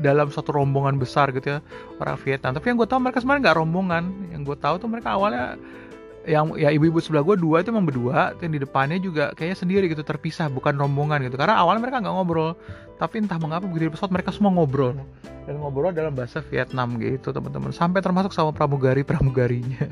dalam 0.01 0.33
satu 0.33 0.57
rombongan 0.57 0.97
besar 0.97 1.29
gitu 1.35 1.59
ya 1.59 1.61
orang 2.01 2.17
Vietnam. 2.25 2.57
Tapi 2.57 2.67
yang 2.73 2.79
gue 2.81 2.89
tahu 2.89 3.01
mereka 3.03 3.19
sebenarnya 3.21 3.43
nggak 3.51 3.59
rombongan. 3.61 4.05
Yang 4.33 4.43
gue 4.53 4.57
tahu 4.57 4.75
tuh 4.81 4.89
mereka 4.89 5.09
awalnya 5.19 5.61
yang 6.23 6.55
ya 6.55 6.71
ibu-ibu 6.71 7.03
sebelah 7.03 7.27
gue 7.27 7.35
dua 7.35 7.67
itu 7.67 7.75
emang 7.75 7.83
berdua 7.83 8.31
yang 8.39 8.55
di 8.55 8.63
depannya 8.63 9.03
juga 9.03 9.35
kayaknya 9.35 9.59
sendiri 9.59 9.91
gitu 9.91 10.07
terpisah 10.07 10.49
bukan 10.49 10.79
rombongan 10.79 11.27
gitu. 11.27 11.37
Karena 11.37 11.61
awalnya 11.61 11.83
mereka 11.85 11.99
nggak 12.01 12.15
ngobrol 12.15 12.51
tapi 12.97 13.19
entah 13.19 13.37
mengapa 13.43 13.67
begitu 13.67 13.91
di 13.91 13.93
pesawat 13.99 14.13
mereka 14.15 14.31
semua 14.31 14.55
ngobrol. 14.55 14.97
Dan 15.43 15.59
ngobrol 15.59 15.91
dalam 15.91 16.15
bahasa 16.15 16.39
Vietnam 16.47 16.97
gitu 17.03 17.35
teman-teman. 17.35 17.75
Sampai 17.75 18.01
termasuk 18.01 18.31
sama 18.31 18.55
pramugari 18.55 19.03
pramugarinya 19.03 19.91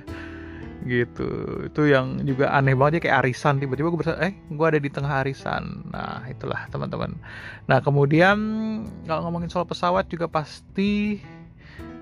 gitu. 0.86 1.28
Itu 1.68 1.88
yang 1.88 2.24
juga 2.24 2.52
aneh 2.52 2.72
banget 2.76 3.00
ya 3.00 3.10
kayak 3.10 3.18
arisan. 3.26 3.60
Tiba-tiba 3.60 3.92
gue 3.92 3.98
berasa 4.00 4.20
eh 4.20 4.36
gue 4.48 4.66
ada 4.66 4.80
di 4.80 4.90
tengah 4.92 5.24
arisan. 5.24 5.88
Nah 5.92 6.24
itulah 6.28 6.68
teman-teman. 6.72 7.16
Nah 7.68 7.78
kemudian 7.84 8.38
kalau 9.04 9.28
ngomongin 9.28 9.52
soal 9.52 9.68
pesawat 9.68 10.08
juga 10.08 10.28
pasti 10.30 11.20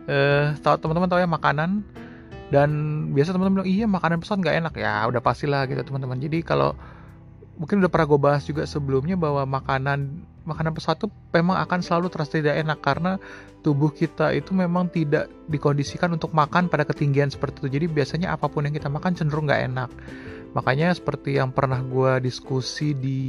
eh 0.09 0.47
tahu 0.63 0.77
teman-teman 0.79 1.09
tahu 1.11 1.21
ya 1.23 1.29
makanan. 1.31 1.83
Dan 2.49 2.71
biasa 3.13 3.37
teman-teman 3.37 3.61
bilang 3.61 3.71
iya 3.71 3.85
makanan 3.85 4.25
pesawat 4.25 4.41
nggak 4.41 4.57
enak. 4.65 4.75
Ya 4.81 5.05
udah 5.05 5.21
pastilah 5.21 5.67
gitu 5.69 5.83
teman-teman. 5.85 6.17
Jadi 6.23 6.41
kalau 6.47 6.73
mungkin 7.59 7.83
udah 7.83 7.91
pernah 7.91 8.07
gue 8.07 8.21
bahas 8.23 8.43
juga 8.47 8.63
sebelumnya 8.65 9.19
bahwa 9.19 9.43
makanan 9.45 10.23
makanan 10.47 10.73
pesawat 10.73 11.05
itu 11.05 11.09
memang 11.35 11.61
akan 11.61 11.81
selalu 11.85 12.07
terasa 12.09 12.41
tidak 12.41 12.57
enak 12.57 12.79
karena 12.81 13.13
tubuh 13.61 13.93
kita 13.93 14.33
itu 14.33 14.55
memang 14.57 14.89
tidak 14.89 15.29
dikondisikan 15.51 16.15
untuk 16.15 16.33
makan 16.33 16.73
pada 16.73 16.89
ketinggian 16.89 17.29
seperti 17.29 17.67
itu. 17.67 17.69
Jadi 17.69 17.87
biasanya 17.91 18.33
apa 18.33 18.49
pun 18.49 18.65
yang 18.65 18.73
kita 18.73 18.89
makan 18.89 19.13
cenderung 19.13 19.45
nggak 19.51 19.63
enak. 19.69 19.91
Makanya 20.57 20.97
seperti 20.97 21.37
yang 21.37 21.53
pernah 21.53 21.77
gue 21.85 22.25
diskusi 22.25 22.97
di 22.97 23.21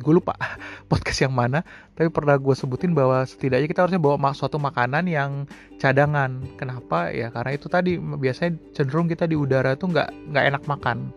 gue 0.00 0.14
lupa 0.16 0.32
podcast 0.90 1.28
yang 1.28 1.36
mana, 1.36 1.60
tapi 1.92 2.08
pernah 2.08 2.40
gue 2.40 2.54
sebutin 2.56 2.96
bahwa 2.96 3.20
setidaknya 3.28 3.68
kita 3.68 3.84
harusnya 3.84 4.00
bawa 4.00 4.32
suatu 4.32 4.56
makanan 4.56 5.04
yang 5.04 5.44
cadangan. 5.76 6.40
Kenapa? 6.56 7.12
Ya 7.12 7.28
karena 7.28 7.52
itu 7.52 7.68
tadi 7.68 8.00
biasanya 8.00 8.56
cenderung 8.72 9.12
kita 9.12 9.28
di 9.28 9.36
udara 9.36 9.76
tuh 9.76 9.92
nggak 9.92 10.32
nggak 10.32 10.44
enak 10.48 10.62
makan 10.64 11.12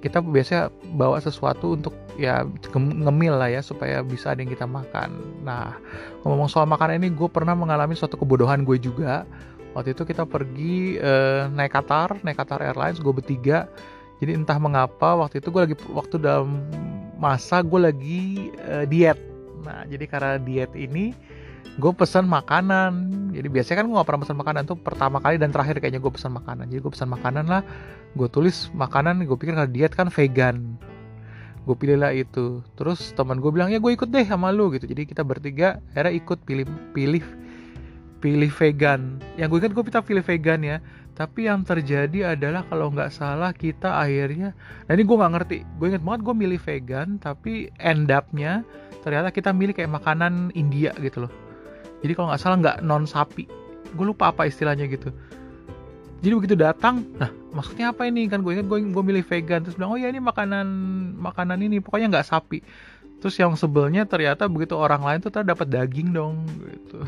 kita 0.00 0.24
biasanya 0.24 0.72
bawa 0.96 1.20
sesuatu 1.20 1.76
untuk 1.76 1.94
ya 2.16 2.42
ngemil 2.74 3.36
lah 3.36 3.48
ya 3.52 3.60
supaya 3.60 4.00
bisa 4.00 4.32
ada 4.32 4.40
yang 4.42 4.50
kita 4.50 4.64
makan. 4.64 5.14
Nah 5.44 5.76
ngomong 6.24 6.48
soal 6.48 6.66
makanan 6.66 7.04
ini 7.04 7.12
gue 7.12 7.28
pernah 7.28 7.52
mengalami 7.52 7.94
suatu 7.94 8.16
kebodohan 8.16 8.64
gue 8.64 8.80
juga. 8.80 9.28
Waktu 9.76 9.94
itu 9.94 10.02
kita 10.02 10.26
pergi 10.26 10.98
uh, 10.98 11.46
naik 11.52 11.72
Qatar 11.76 12.18
naik 12.26 12.40
Qatar 12.40 12.64
Airlines 12.64 12.98
gue 12.98 13.12
bertiga. 13.14 13.70
Jadi 14.20 14.36
entah 14.36 14.58
mengapa 14.60 15.16
waktu 15.16 15.40
itu 15.40 15.48
gue 15.48 15.62
lagi 15.70 15.76
waktu 15.92 16.16
dalam 16.20 16.64
masa 17.20 17.60
gue 17.60 17.80
lagi 17.80 18.50
uh, 18.66 18.84
diet. 18.88 19.16
Nah 19.62 19.86
jadi 19.86 20.04
karena 20.08 20.34
diet 20.40 20.72
ini 20.74 21.14
gue 21.80 21.92
pesan 21.96 22.28
makanan. 22.28 22.92
Jadi 23.32 23.48
biasanya 23.48 23.76
kan 23.82 23.84
gue 23.88 23.96
gak 23.96 24.08
pernah 24.08 24.22
pesan 24.26 24.38
makanan 24.38 24.62
tuh 24.68 24.76
pertama 24.76 25.16
kali 25.18 25.40
dan 25.40 25.48
terakhir 25.50 25.80
kayaknya 25.80 25.98
gue 26.04 26.12
pesan 26.12 26.36
makanan. 26.36 26.68
Jadi 26.68 26.80
gue 26.84 26.92
pesan 26.92 27.08
makanan 27.08 27.44
lah. 27.48 27.62
Gue 28.12 28.28
tulis 28.28 28.68
makanan 28.76 29.24
gue 29.24 29.38
pikir 29.40 29.56
kalau 29.56 29.70
diet 29.70 29.96
kan 29.96 30.12
vegan. 30.12 30.76
Gue 31.64 31.76
pilih 31.76 32.04
lah 32.04 32.12
itu. 32.12 32.60
Terus 32.76 33.16
teman 33.16 33.40
gue 33.40 33.50
bilang 33.50 33.72
ya 33.72 33.80
gue 33.80 33.92
ikut 33.96 34.12
deh 34.12 34.24
sama 34.28 34.52
lu 34.52 34.74
gitu. 34.76 34.84
Jadi 34.84 35.08
kita 35.08 35.24
bertiga 35.24 35.80
akhirnya 35.96 36.12
ikut 36.20 36.38
pilih 36.44 36.66
pilih 36.92 37.24
pilih 38.20 38.50
vegan. 38.52 39.16
Yang 39.40 39.48
gue 39.48 39.58
ingat 39.64 39.72
gue 39.72 39.84
kita 39.88 40.00
pilih 40.04 40.24
vegan 40.24 40.60
ya. 40.60 40.78
Tapi 41.16 41.52
yang 41.52 41.68
terjadi 41.68 42.32
adalah 42.32 42.64
kalau 42.64 42.88
nggak 42.88 43.12
salah 43.12 43.52
kita 43.52 43.92
akhirnya 43.92 44.56
nah 44.88 44.96
ini 44.96 45.04
gue 45.04 45.16
nggak 45.16 45.32
ngerti. 45.36 45.58
Gue 45.76 45.86
inget 45.92 46.04
banget 46.04 46.20
gue 46.28 46.34
milih 46.34 46.60
vegan 46.60 47.08
tapi 47.20 47.68
end 47.76 48.08
upnya 48.08 48.64
ternyata 49.00 49.32
kita 49.32 49.52
milih 49.52 49.72
kayak 49.72 49.92
makanan 49.96 50.52
India 50.52 50.92
gitu 51.00 51.24
loh 51.24 51.49
jadi 52.00 52.12
kalau 52.16 52.32
nggak 52.32 52.40
salah 52.40 52.56
nggak 52.60 52.76
non 52.84 53.04
sapi. 53.04 53.44
Gue 53.92 54.06
lupa 54.08 54.32
apa 54.32 54.48
istilahnya 54.48 54.88
gitu. 54.88 55.12
Jadi 56.20 56.32
begitu 56.36 56.56
datang 56.56 57.04
nah 57.16 57.32
maksudnya 57.52 57.92
apa 57.92 58.08
ini? 58.08 58.28
Kan 58.28 58.44
gue 58.44 58.56
ingat 58.56 58.66
gue 58.68 58.78
gue 58.88 59.04
milih 59.04 59.24
vegan. 59.24 59.64
Terus 59.64 59.76
bilang 59.76 59.96
oh 59.96 60.00
ya 60.00 60.08
ini 60.08 60.20
makanan 60.20 60.66
makanan 61.20 61.60
ini 61.60 61.80
pokoknya 61.84 62.12
nggak 62.12 62.28
sapi. 62.28 62.64
Terus 63.20 63.36
yang 63.36 63.52
sebelnya 63.52 64.08
ternyata 64.08 64.48
begitu 64.48 64.80
orang 64.80 65.04
lain 65.04 65.18
tuh 65.20 65.32
dapat 65.44 65.68
daging 65.68 66.16
dong 66.16 66.48
gitu. 66.64 67.04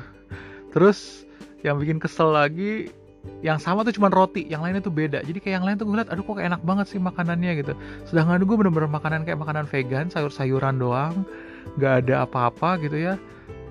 Terus 0.77 1.25
yang 1.65 1.81
bikin 1.81 1.97
kesel 1.97 2.33
lagi 2.33 2.93
yang 3.39 3.63
sama 3.63 3.87
tuh 3.87 3.95
cuma 3.95 4.11
roti, 4.11 4.51
yang 4.51 4.67
lainnya 4.67 4.83
tuh 4.83 4.91
beda. 4.91 5.23
Jadi 5.23 5.39
kayak 5.39 5.63
yang 5.63 5.65
lain 5.65 5.77
tuh 5.79 5.87
gue 5.87 5.95
liat, 5.95 6.11
aduh 6.11 6.27
kok 6.27 6.43
enak 6.43 6.59
banget 6.67 6.91
sih 6.91 6.99
makanannya 6.99 7.55
gitu. 7.63 7.73
Sedangkan 8.03 8.43
gue 8.43 8.57
bener-bener 8.59 8.91
makanan 8.91 9.23
kayak 9.23 9.39
makanan 9.39 9.71
vegan, 9.71 10.11
sayur-sayuran 10.11 10.83
doang, 10.83 11.23
nggak 11.79 12.03
ada 12.03 12.27
apa-apa 12.27 12.83
gitu 12.83 12.99
ya 12.99 13.15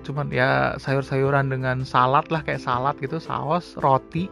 cuman 0.02 0.28
ya 0.34 0.76
sayur-sayuran 0.78 1.48
dengan 1.48 1.86
salad 1.86 2.26
lah 2.28 2.42
kayak 2.42 2.62
salad 2.62 2.98
gitu 2.98 3.22
saus 3.22 3.78
roti. 3.78 4.26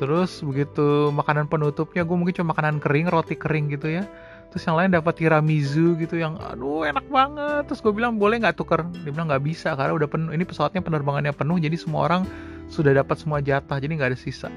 Terus 0.00 0.42
begitu 0.42 1.12
makanan 1.14 1.46
penutupnya 1.46 2.02
gue 2.02 2.16
mungkin 2.16 2.34
cuma 2.42 2.56
makanan 2.56 2.82
kering 2.82 3.08
roti 3.08 3.34
kering 3.34 3.72
gitu 3.72 4.00
ya. 4.00 4.04
Terus 4.52 4.68
yang 4.68 4.76
lain 4.76 4.92
dapat 4.92 5.16
tiramisu 5.16 5.96
gitu 5.96 6.20
yang 6.20 6.36
aduh 6.36 6.84
enak 6.84 7.08
banget. 7.08 7.72
Terus 7.72 7.80
gue 7.80 7.92
bilang 7.96 8.20
boleh 8.20 8.40
nggak 8.42 8.56
tuker? 8.60 8.84
Dia 9.04 9.10
bilang 9.10 9.32
nggak 9.32 9.44
bisa 9.44 9.72
karena 9.72 9.96
udah 9.96 10.08
penuh. 10.10 10.30
Ini 10.36 10.44
pesawatnya 10.44 10.84
penerbangannya 10.84 11.32
penuh 11.32 11.56
jadi 11.56 11.76
semua 11.80 12.04
orang 12.06 12.22
sudah 12.72 12.96
dapat 12.96 13.20
semua 13.20 13.44
jatah 13.44 13.76
jadi 13.76 13.92
nggak 14.00 14.16
ada 14.16 14.18
sisa 14.18 14.48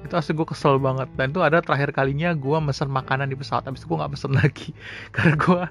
itu 0.00 0.14
asli 0.16 0.32
gue 0.32 0.48
kesel 0.48 0.80
banget. 0.80 1.08
Dan 1.14 1.32
itu 1.32 1.40
ada 1.44 1.60
terakhir 1.60 1.92
kalinya 1.92 2.32
gue 2.32 2.58
mesen 2.58 2.88
makanan 2.88 3.28
di 3.28 3.36
pesawat. 3.36 3.68
Habis 3.68 3.84
itu 3.84 3.86
gue 3.92 3.98
nggak 4.00 4.12
pesen 4.16 4.32
lagi. 4.40 4.70
Karena 5.12 5.34
gue 5.36 5.62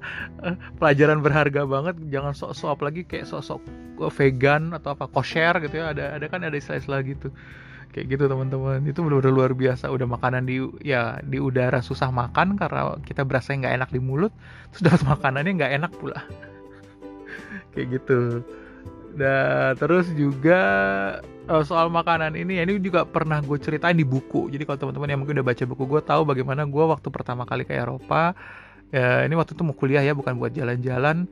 uh, 0.46 0.56
pelajaran 0.78 1.20
berharga 1.26 1.62
banget. 1.66 1.96
Jangan 2.14 2.34
sok-sok 2.38 2.80
lagi 2.86 3.02
kayak 3.06 3.26
sok-sok 3.26 3.62
vegan 4.14 4.72
atau 4.78 4.94
apa 4.94 5.10
kosher 5.10 5.58
gitu 5.66 5.82
ya. 5.82 5.92
Ada 5.92 6.22
ada 6.22 6.26
kan 6.30 6.46
ada 6.46 6.54
istilah-istilah 6.54 7.02
gitu. 7.10 7.28
Kayak 7.90 8.06
gitu 8.18 8.24
teman-teman. 8.30 8.86
Itu 8.86 9.02
benar-benar 9.02 9.34
luar 9.34 9.52
biasa. 9.58 9.90
Udah 9.90 10.06
makanan 10.06 10.46
di 10.46 10.62
ya 10.86 11.18
di 11.26 11.42
udara 11.42 11.82
susah 11.82 12.14
makan 12.14 12.54
karena 12.56 13.02
kita 13.02 13.26
berasa 13.26 13.58
nggak 13.58 13.82
enak 13.82 13.90
di 13.90 14.00
mulut. 14.00 14.32
Terus 14.78 14.94
dapat 14.94 15.02
makanannya 15.18 15.52
nggak 15.58 15.74
enak 15.82 15.92
pula. 15.98 16.22
Kayak 17.74 17.98
gitu 17.98 18.46
dan 19.18 19.74
terus 19.80 20.10
juga 20.14 20.62
uh, 21.50 21.64
soal 21.66 21.90
makanan 21.90 22.38
ini 22.38 22.62
ya 22.62 22.64
ini 22.68 22.78
juga 22.78 23.08
pernah 23.08 23.42
gue 23.42 23.58
ceritain 23.58 23.98
di 23.98 24.06
buku. 24.06 24.54
Jadi 24.54 24.64
kalau 24.70 24.78
teman-teman 24.88 25.10
yang 25.10 25.20
mungkin 25.26 25.42
udah 25.42 25.48
baca 25.48 25.64
buku 25.66 25.84
gue 25.90 26.02
tahu 26.06 26.22
bagaimana 26.28 26.68
gue 26.70 26.86
waktu 26.86 27.08
pertama 27.10 27.44
kali 27.50 27.66
ke 27.66 27.74
Eropa 27.74 28.38
ya 28.90 29.22
ini 29.26 29.38
waktu 29.38 29.54
itu 29.54 29.62
mau 29.62 29.78
kuliah 29.78 30.02
ya 30.02 30.14
bukan 30.14 30.38
buat 30.38 30.54
jalan-jalan. 30.54 31.26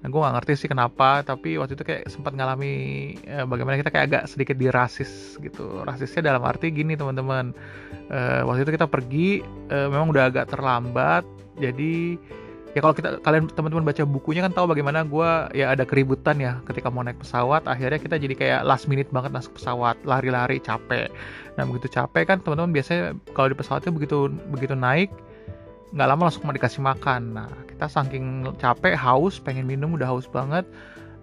Dan 0.00 0.16
gue 0.16 0.16
gak 0.16 0.32
ngerti 0.32 0.64
sih 0.64 0.68
kenapa 0.72 1.20
tapi 1.20 1.60
waktu 1.60 1.76
itu 1.76 1.84
kayak 1.84 2.08
sempat 2.08 2.32
ngalami 2.32 2.72
ya, 3.20 3.44
bagaimana 3.44 3.76
kita 3.76 3.92
kayak 3.92 4.04
agak 4.08 4.22
sedikit 4.32 4.56
dirasis 4.56 5.36
gitu. 5.44 5.84
Rasisnya 5.84 6.32
dalam 6.32 6.40
arti 6.40 6.72
gini 6.72 6.96
teman-teman. 6.96 7.52
Uh, 8.08 8.48
waktu 8.48 8.64
itu 8.64 8.80
kita 8.80 8.88
pergi 8.88 9.44
uh, 9.68 9.92
memang 9.92 10.08
udah 10.08 10.32
agak 10.32 10.48
terlambat 10.48 11.28
jadi 11.60 12.16
ya 12.70 12.78
kalau 12.78 12.94
kita 12.94 13.18
kalian 13.26 13.50
teman-teman 13.50 13.82
baca 13.82 14.02
bukunya 14.06 14.46
kan 14.46 14.54
tahu 14.54 14.70
bagaimana 14.70 15.02
gue 15.02 15.30
ya 15.58 15.74
ada 15.74 15.82
keributan 15.82 16.38
ya 16.38 16.62
ketika 16.70 16.86
mau 16.86 17.02
naik 17.02 17.18
pesawat 17.18 17.66
akhirnya 17.66 17.98
kita 17.98 18.14
jadi 18.14 18.34
kayak 18.38 18.60
last 18.62 18.86
minute 18.86 19.10
banget 19.10 19.34
masuk 19.34 19.58
pesawat 19.58 19.98
lari-lari 20.06 20.62
capek. 20.62 21.10
Nah 21.58 21.66
begitu 21.66 21.90
capek 21.90 22.30
kan 22.30 22.38
teman-teman 22.38 22.70
biasanya 22.70 23.18
kalau 23.34 23.50
di 23.50 23.56
pesawat 23.58 23.82
itu 23.82 23.92
begitu 23.94 24.30
begitu 24.54 24.78
naik 24.78 25.10
nggak 25.90 26.06
lama 26.06 26.30
langsung 26.30 26.46
mau 26.46 26.54
dikasih 26.54 26.78
makan. 26.78 27.34
Nah 27.34 27.50
kita 27.66 27.90
saking 27.90 28.46
capek 28.62 28.94
haus 28.94 29.42
pengen 29.42 29.66
minum 29.66 29.98
udah 29.98 30.06
haus 30.06 30.30
banget. 30.30 30.62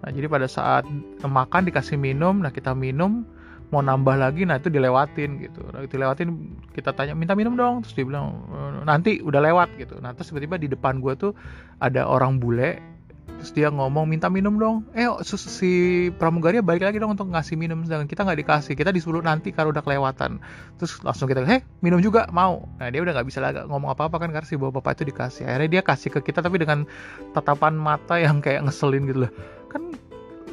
Nah 0.04 0.10
jadi 0.12 0.28
pada 0.28 0.44
saat 0.44 0.84
makan 1.24 1.64
dikasih 1.64 1.96
minum 1.96 2.44
nah 2.44 2.52
kita 2.52 2.76
minum 2.76 3.24
mau 3.68 3.84
nambah 3.84 4.16
lagi 4.16 4.48
nah 4.48 4.56
itu 4.56 4.72
dilewatin 4.72 5.44
gitu. 5.44 5.60
Nah, 5.72 5.84
dilewatin 5.84 6.56
kita 6.72 6.92
tanya 6.92 7.12
minta 7.12 7.36
minum 7.36 7.56
dong. 7.56 7.84
Terus 7.84 7.94
dia 7.96 8.04
bilang 8.04 8.44
e, 8.48 8.58
nanti 8.88 9.20
udah 9.20 9.40
lewat 9.44 9.76
gitu. 9.76 10.00
Nah 10.00 10.16
terus 10.16 10.32
tiba-tiba 10.32 10.56
di 10.56 10.68
depan 10.72 11.04
gue 11.04 11.12
tuh 11.14 11.32
ada 11.78 12.08
orang 12.08 12.40
bule 12.40 12.98
terus 13.38 13.54
dia 13.54 13.70
ngomong 13.70 14.10
minta 14.10 14.26
minum 14.26 14.58
dong. 14.58 14.82
Eh 14.98 15.06
si 15.22 16.08
pramugari 16.18 16.58
balik 16.58 16.82
lagi 16.90 16.98
dong 16.98 17.14
untuk 17.14 17.30
ngasih 17.30 17.54
minum 17.54 17.86
sedangkan 17.86 18.10
kita 18.10 18.26
nggak 18.26 18.38
dikasih. 18.42 18.74
Kita 18.74 18.90
disuruh 18.90 19.22
nanti 19.22 19.54
kalau 19.54 19.70
udah 19.70 19.84
kelewatan. 19.84 20.42
Terus 20.80 20.98
langsung 21.06 21.30
kita 21.30 21.46
heh 21.46 21.62
minum 21.78 22.02
juga 22.02 22.26
mau. 22.34 22.66
Nah 22.82 22.90
dia 22.90 22.98
udah 22.98 23.14
nggak 23.14 23.26
bisa 23.30 23.38
lagi 23.38 23.62
ngomong 23.62 23.94
apa 23.94 24.10
apa 24.10 24.16
kan 24.18 24.34
karena 24.34 24.46
si 24.48 24.58
bapak 24.58 24.82
bapak 24.82 24.98
itu 24.98 25.14
dikasih. 25.14 25.42
Akhirnya 25.46 25.70
dia 25.70 25.82
kasih 25.86 26.10
ke 26.18 26.20
kita 26.26 26.42
tapi 26.42 26.58
dengan 26.58 26.82
tatapan 27.30 27.78
mata 27.78 28.18
yang 28.18 28.42
kayak 28.42 28.66
ngeselin 28.66 29.06
gitu 29.06 29.30
loh. 29.30 29.32
Kan 29.70 29.94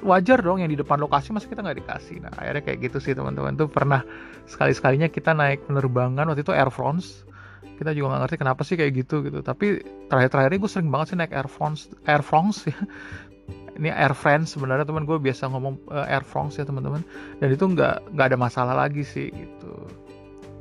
wajar 0.05 0.45
dong 0.45 0.61
yang 0.61 0.69
di 0.69 0.77
depan 0.77 1.01
lokasi 1.01 1.33
masa 1.33 1.49
kita 1.49 1.65
nggak 1.65 1.81
dikasih? 1.81 2.21
Nah 2.21 2.29
akhirnya 2.37 2.61
kayak 2.61 2.79
gitu 2.85 3.01
sih 3.01 3.17
teman-teman. 3.17 3.57
Tuh 3.57 3.65
pernah 3.65 4.05
sekali 4.45 4.77
sekalinya 4.77 5.09
kita 5.09 5.33
naik 5.33 5.65
penerbangan 5.65 6.29
waktu 6.29 6.45
itu 6.45 6.53
Air 6.53 6.69
France 6.69 7.25
kita 7.75 7.91
juga 7.91 8.15
nggak 8.15 8.21
ngerti 8.25 8.37
kenapa 8.39 8.61
sih 8.63 8.75
kayak 8.79 8.91
gitu 9.05 9.21
gitu. 9.27 9.39
Tapi 9.43 9.83
terakhir-terakhir 10.07 10.51
ini 10.55 10.59
gue 10.63 10.71
sering 10.71 10.89
banget 10.89 11.13
sih 11.13 11.17
naik 11.19 11.33
Air 11.35 11.49
France 11.51 11.91
Air 12.07 12.23
France 12.23 12.67
ya. 12.67 12.75
Ini 13.75 13.91
Air 13.91 14.15
France 14.15 14.55
sebenarnya 14.55 14.87
teman 14.87 15.03
gue 15.03 15.19
biasa 15.19 15.51
ngomong 15.51 15.91
uh, 15.91 16.07
Air 16.07 16.23
France 16.23 16.55
ya 16.55 16.63
teman-teman. 16.63 17.03
Dan 17.43 17.51
itu 17.51 17.67
nggak 17.67 18.15
nggak 18.15 18.27
ada 18.31 18.37
masalah 18.39 18.71
lagi 18.71 19.03
sih 19.03 19.27
gitu. 19.27 19.71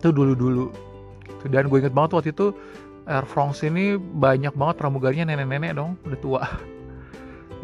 Itu 0.02 0.10
dulu-dulu. 0.10 0.74
Gitu. 1.24 1.48
dan 1.48 1.72
gue 1.72 1.78
inget 1.80 1.94
banget 1.96 2.20
waktu 2.20 2.30
itu 2.36 2.52
Air 3.08 3.24
France 3.24 3.64
ini 3.64 3.96
banyak 3.96 4.52
banget 4.56 4.76
pramugarinya 4.76 5.30
nenek-nenek 5.30 5.78
dong 5.78 5.94
udah 6.02 6.20
tua. 6.20 6.42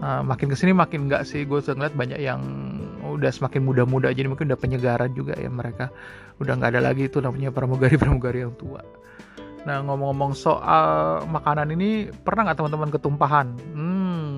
Nah 0.01 0.25
makin 0.25 0.49
ke 0.49 0.57
sini 0.57 0.73
makin 0.73 1.13
nggak 1.13 1.29
sih. 1.29 1.45
Gue 1.45 1.61
ngeliat 1.61 1.93
banyak 1.93 2.25
yang 2.25 2.41
udah 3.05 3.29
semakin 3.29 3.69
muda-muda 3.69 4.09
jadi 4.09 4.33
mungkin 4.33 4.49
udah 4.49 4.57
penyegaran 4.57 5.13
juga 5.13 5.37
ya 5.37 5.53
mereka. 5.53 5.93
Udah 6.41 6.57
nggak 6.57 6.73
ada 6.73 6.81
lagi 6.81 7.13
itu 7.13 7.21
namanya 7.21 7.53
pramugari-pramugari 7.53 8.41
yang 8.41 8.57
tua 8.57 8.81
nah 9.69 9.85
ngomong-ngomong 9.85 10.33
soal 10.33 11.21
makanan 11.29 11.73
ini 11.77 12.09
pernah 12.11 12.49
nggak 12.49 12.59
teman-teman 12.59 12.91
ketumpahan? 12.93 13.47
Hmm 13.77 14.31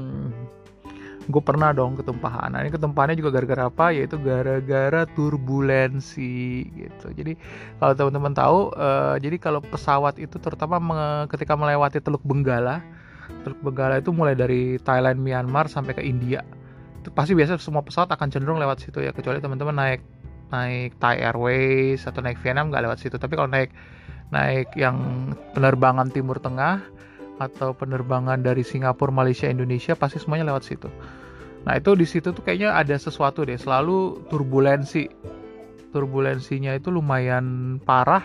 gue 1.29 1.43
pernah 1.43 1.71
dong 1.71 1.95
ketumpahan. 1.95 2.51
Nah 2.51 2.67
ini 2.67 2.71
ketumpahannya 2.75 3.15
juga 3.15 3.31
gara-gara 3.31 3.71
apa? 3.71 3.95
Yaitu 3.95 4.19
gara-gara 4.19 5.07
turbulensi 5.15 6.67
gitu. 6.67 7.07
Jadi 7.15 7.39
kalau 7.79 7.95
teman-teman 7.95 8.35
tahu 8.35 8.59
uh, 8.75 9.15
jadi 9.23 9.37
kalau 9.39 9.63
pesawat 9.63 10.19
itu 10.19 10.43
terutama 10.43 10.79
ketika 11.31 11.55
melewati 11.55 12.03
Teluk 12.03 12.25
Benggala 12.27 12.83
Teluk 13.47 13.61
Benggala 13.63 14.03
itu 14.03 14.11
mulai 14.11 14.35
dari 14.35 14.77
Thailand 14.83 15.23
Myanmar 15.23 15.71
sampai 15.71 15.95
ke 15.95 16.03
India 16.03 16.43
itu 17.03 17.11
pasti 17.11 17.35
biasa 17.35 17.59
semua 17.59 17.83
pesawat 17.83 18.15
akan 18.15 18.31
cenderung 18.31 18.63
lewat 18.63 18.79
situ 18.87 19.03
ya 19.03 19.11
kecuali 19.11 19.43
teman-teman 19.43 19.75
naik 19.75 20.01
naik 20.55 21.01
Thai 21.03 21.19
Airways 21.19 22.05
atau 22.07 22.21
naik 22.23 22.39
Vietnam 22.45 22.69
nggak 22.69 22.85
lewat 22.87 22.99
situ. 23.01 23.17
Tapi 23.17 23.35
kalau 23.35 23.49
naik 23.49 23.73
naik 24.33 24.73
yang 24.75 25.31
penerbangan 25.53 26.09
Timur 26.09 26.41
Tengah 26.41 26.81
atau 27.37 27.77
penerbangan 27.77 28.41
dari 28.41 28.65
Singapura, 28.65 29.13
Malaysia, 29.13 29.47
Indonesia 29.47 29.93
pasti 29.93 30.17
semuanya 30.17 30.53
lewat 30.53 30.65
situ. 30.65 30.89
Nah 31.63 31.79
itu 31.79 31.95
di 31.95 32.07
situ 32.09 32.35
tuh 32.35 32.43
kayaknya 32.43 32.75
ada 32.75 32.97
sesuatu 32.99 33.47
deh, 33.47 33.61
selalu 33.61 34.27
turbulensi. 34.33 35.07
Turbulensinya 35.93 36.73
itu 36.73 36.89
lumayan 36.89 37.77
parah. 37.85 38.25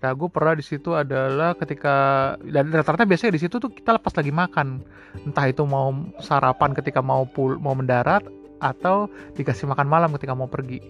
Nah 0.00 0.10
gue 0.12 0.28
pernah 0.28 0.56
di 0.56 0.64
situ 0.64 0.96
adalah 0.96 1.52
ketika 1.56 1.94
dan 2.40 2.72
rata-rata 2.72 3.04
biasanya 3.04 3.36
di 3.36 3.42
situ 3.44 3.60
tuh 3.60 3.72
kita 3.72 4.00
lepas 4.00 4.12
lagi 4.16 4.32
makan, 4.32 4.80
entah 5.28 5.46
itu 5.48 5.64
mau 5.64 5.92
sarapan 6.20 6.72
ketika 6.72 7.00
mau 7.04 7.28
pul 7.28 7.60
mau 7.60 7.76
mendarat 7.76 8.24
atau 8.60 9.08
dikasih 9.36 9.68
makan 9.68 9.88
malam 9.88 10.12
ketika 10.16 10.32
mau 10.32 10.48
pergi. 10.48 10.80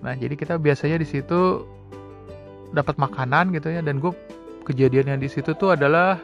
Nah 0.00 0.16
jadi 0.16 0.36
kita 0.36 0.56
biasanya 0.56 1.00
di 1.00 1.08
situ 1.08 1.64
dapat 2.72 2.96
makanan 2.96 3.54
gitu 3.54 3.70
ya. 3.70 3.80
Dan 3.82 3.98
gue 3.98 4.12
kejadian 4.66 5.16
yang 5.16 5.20
di 5.20 5.28
situ 5.30 5.54
tuh 5.56 5.74
adalah 5.74 6.20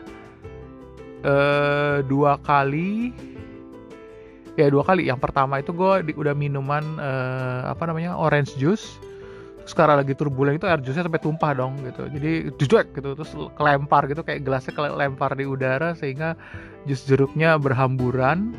uh, 1.27 2.03
dua 2.07 2.39
kali 2.43 3.11
ya 4.57 4.73
dua 4.73 4.83
kali. 4.87 5.07
Yang 5.07 5.21
pertama 5.21 5.61
itu 5.61 5.71
gue 5.75 6.15
udah 6.17 6.35
minuman 6.35 6.85
uh, 6.99 7.71
apa 7.71 7.87
namanya 7.89 8.17
orange 8.17 8.57
juice. 8.57 8.99
Sekarang 9.67 9.99
lagi 9.99 10.15
turbulen 10.15 10.63
itu 10.63 10.67
air 10.71 10.79
jusnya 10.79 11.11
sampai 11.11 11.19
tumpah 11.19 11.51
dong 11.51 11.75
gitu. 11.83 12.07
Jadi 12.07 12.55
jujur 12.55 12.87
gitu 12.87 13.09
terus 13.19 13.35
kelempar 13.59 14.07
gitu 14.07 14.23
kayak 14.23 14.47
gelasnya 14.47 14.73
kelempar 14.73 15.35
di 15.35 15.43
udara 15.43 15.91
sehingga 15.99 16.39
jus 16.87 17.03
jeruknya 17.03 17.59
berhamburan. 17.59 18.55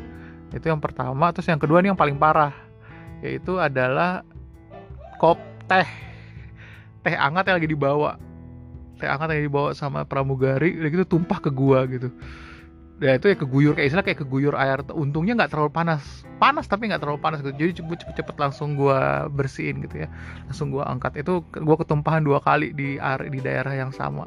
Itu 0.52 0.68
yang 0.68 0.84
pertama. 0.84 1.32
Terus 1.32 1.48
yang 1.48 1.60
kedua 1.60 1.80
nih 1.80 1.96
yang 1.96 2.00
paling 2.00 2.20
parah 2.20 2.52
yaitu 3.24 3.58
adalah 3.58 4.22
kop 5.18 5.40
teh 5.66 6.07
teh 7.08 7.16
hangat 7.16 7.48
yang 7.48 7.56
lagi 7.56 7.70
dibawa. 7.72 8.20
Teh 9.00 9.08
hangat 9.08 9.32
yang 9.32 9.48
dibawa 9.48 9.72
sama 9.72 10.04
pramugari 10.04 10.76
udah 10.76 10.90
gitu 10.92 11.04
tumpah 11.08 11.40
ke 11.40 11.48
gua 11.48 11.88
gitu. 11.88 12.12
Ya 12.98 13.14
itu 13.14 13.30
ya 13.30 13.36
keguyur 13.38 13.78
kayak 13.78 13.88
istilah 13.94 14.04
kayak 14.04 14.20
keguyur 14.26 14.58
air. 14.58 14.82
Untungnya 14.90 15.38
nggak 15.38 15.54
terlalu 15.54 15.70
panas. 15.70 16.26
Panas 16.42 16.66
tapi 16.66 16.90
nggak 16.90 16.98
terlalu 16.98 17.22
panas 17.22 17.40
gitu. 17.46 17.54
Jadi 17.54 17.78
cepet 17.78 18.10
cepet 18.18 18.36
langsung 18.36 18.74
gue 18.74 18.98
bersihin 19.38 19.86
gitu 19.86 20.02
ya. 20.02 20.08
Langsung 20.50 20.74
gue 20.74 20.82
angkat. 20.82 21.22
Itu 21.22 21.46
gue 21.46 21.76
ketumpahan 21.78 22.26
dua 22.26 22.42
kali 22.42 22.74
di 22.74 22.98
area 22.98 23.30
di 23.30 23.38
daerah 23.38 23.70
yang 23.70 23.94
sama. 23.94 24.26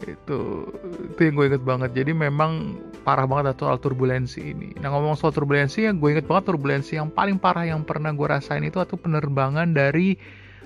Itu 0.00 0.72
itu 1.12 1.20
yang 1.20 1.36
gue 1.36 1.46
inget 1.52 1.64
banget. 1.68 1.90
Jadi 1.92 2.16
memang 2.16 2.80
parah 3.04 3.28
banget 3.28 3.60
soal 3.60 3.76
turbulensi 3.76 4.40
ini. 4.40 4.72
Nah 4.80 4.88
ngomong 4.96 5.20
soal 5.20 5.36
turbulensi 5.36 5.84
yang 5.84 6.00
gue 6.00 6.16
inget 6.16 6.24
banget 6.24 6.48
turbulensi 6.48 6.96
yang 6.96 7.12
paling 7.12 7.36
parah 7.36 7.68
yang 7.68 7.84
pernah 7.84 8.08
gue 8.16 8.24
rasain 8.24 8.64
itu 8.64 8.80
atau 8.80 8.96
penerbangan 8.96 9.76
dari 9.76 10.16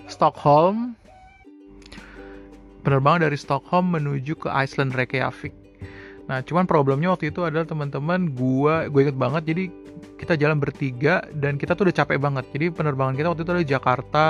Stockholm 0.06 0.96
penerbangan 2.84 3.28
dari 3.30 3.38
Stockholm 3.40 3.96
menuju 3.96 4.36
ke 4.36 4.48
Iceland 4.52 4.92
Reykjavik 4.92 5.64
Nah, 6.24 6.40
cuman 6.40 6.64
problemnya 6.64 7.12
waktu 7.12 7.28
itu 7.28 7.44
adalah 7.44 7.68
teman-teman 7.68 8.32
gua 8.32 8.88
gue 8.88 9.00
inget 9.04 9.18
banget 9.18 9.42
jadi 9.44 9.64
kita 10.16 10.40
jalan 10.40 10.56
bertiga 10.56 11.20
dan 11.36 11.60
kita 11.60 11.76
tuh 11.76 11.90
udah 11.90 11.96
capek 12.00 12.16
banget. 12.16 12.44
Jadi 12.56 12.66
penerbangan 12.72 13.14
kita 13.14 13.28
waktu 13.28 13.42
itu 13.44 13.52
adalah 13.52 13.68
Jakarta, 13.68 14.26